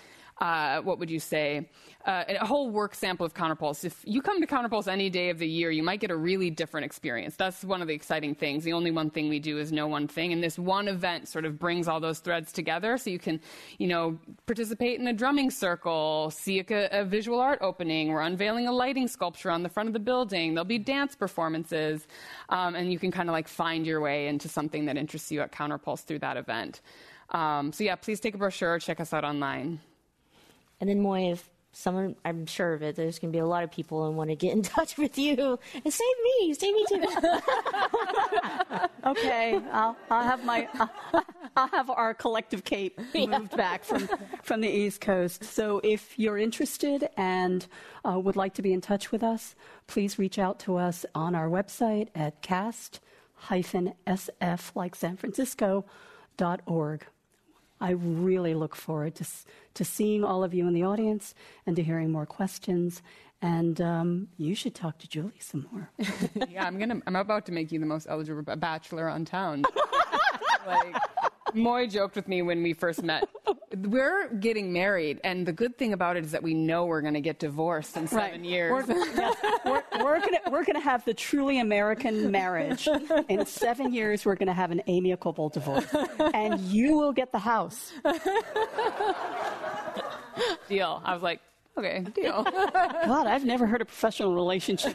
[0.41, 1.69] uh, what would you say,
[2.07, 3.85] uh, a whole work sample of Counterpulse.
[3.85, 6.49] If you come to Counterpulse any day of the year, you might get a really
[6.49, 7.37] different experience.
[7.37, 8.65] That's one of the exciting things.
[8.65, 11.45] The only one thing we do is no one thing, and this one event sort
[11.45, 12.97] of brings all those threads together.
[12.97, 13.39] So you can,
[13.79, 18.09] you know, participate in a drumming circle, see a, a visual art opening.
[18.09, 20.55] We're unveiling a lighting sculpture on the front of the building.
[20.55, 22.07] There'll be dance performances,
[22.49, 25.43] um, and you can kind of like find your way into something that interests you
[25.43, 26.81] at Counterpulse through that event.
[27.29, 28.79] Um, so yeah, please take a brochure.
[28.79, 29.81] Check us out online.
[30.81, 33.63] And then Moy, if someone, I'm sure of it, there's going to be a lot
[33.65, 36.85] of people and want to get in touch with you and save me, save me
[36.89, 37.05] too.
[39.07, 40.91] okay, I'll, I'll, have my, I'll,
[41.57, 43.39] I'll, have our collective cape moved yeah.
[43.57, 44.09] back from
[44.43, 45.45] from the East Coast.
[45.45, 47.67] So if you're interested and
[48.05, 49.55] uh, would like to be in touch with us,
[49.87, 53.01] please reach out to us on our website at cast-sf
[54.75, 55.85] like San Francisco
[56.37, 57.07] dot org.
[57.81, 59.27] I really look forward to,
[59.75, 61.35] to seeing all of you in the audience
[61.67, 63.03] and to hearing more questions.
[63.43, 65.91] And um, you should talk to Julie some more.
[66.51, 67.01] yeah, I'm gonna.
[67.07, 69.65] I'm about to make you the most eligible bachelor on town.
[70.67, 70.95] like,
[71.55, 73.29] Moy joked with me when we first met.
[73.77, 77.15] We're getting married, and the good thing about it is that we know we're going
[77.15, 78.45] to get divorced in seven right.
[78.45, 78.87] years.
[78.87, 82.89] We're, yes, we're, we're going we're to have the truly American marriage.
[83.29, 85.87] In seven years, we're going to have an amicable divorce,
[86.35, 87.93] and you will get the house.
[90.69, 91.03] Deal.
[91.05, 91.41] I was like,
[91.81, 92.43] Okay, deal.
[92.75, 94.95] God, I've never heard a professional relationship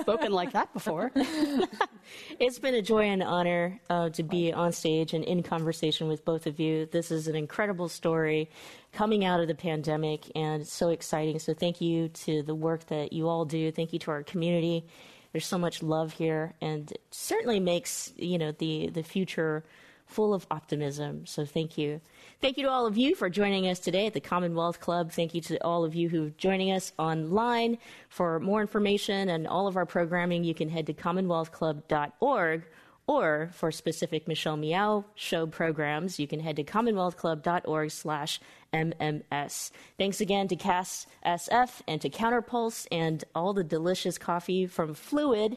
[0.00, 1.10] spoken like that before.
[2.38, 6.26] it's been a joy and honor uh, to be on stage and in conversation with
[6.26, 6.84] both of you.
[6.92, 8.50] This is an incredible story
[8.92, 11.38] coming out of the pandemic, and it's so exciting.
[11.38, 13.72] So, thank you to the work that you all do.
[13.72, 14.84] Thank you to our community.
[15.32, 19.64] There's so much love here, and it certainly makes you know the the future
[20.06, 21.26] full of optimism.
[21.26, 22.00] So, thank you.
[22.40, 25.12] Thank you to all of you for joining us today at the Commonwealth Club.
[25.12, 27.78] Thank you to all of you who are joining us online.
[28.08, 32.64] For more information and all of our programming, you can head to commonwealthclub.org.
[33.08, 38.40] Or for specific Michelle Meow show programs, you can head to commonwealthclub.org slash
[38.72, 39.70] MMS.
[39.96, 45.56] Thanks again to Cast SF and to Counterpulse and all the delicious coffee from Fluid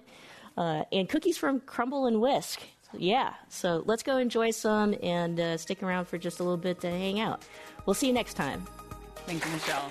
[0.57, 2.61] uh, and cookies from Crumble and Whisk
[2.93, 6.79] yeah, so let's go enjoy some and uh, stick around for just a little bit
[6.81, 7.43] to hang out.
[7.85, 8.65] We'll see you next time.
[9.25, 9.89] Thank you, Michelle.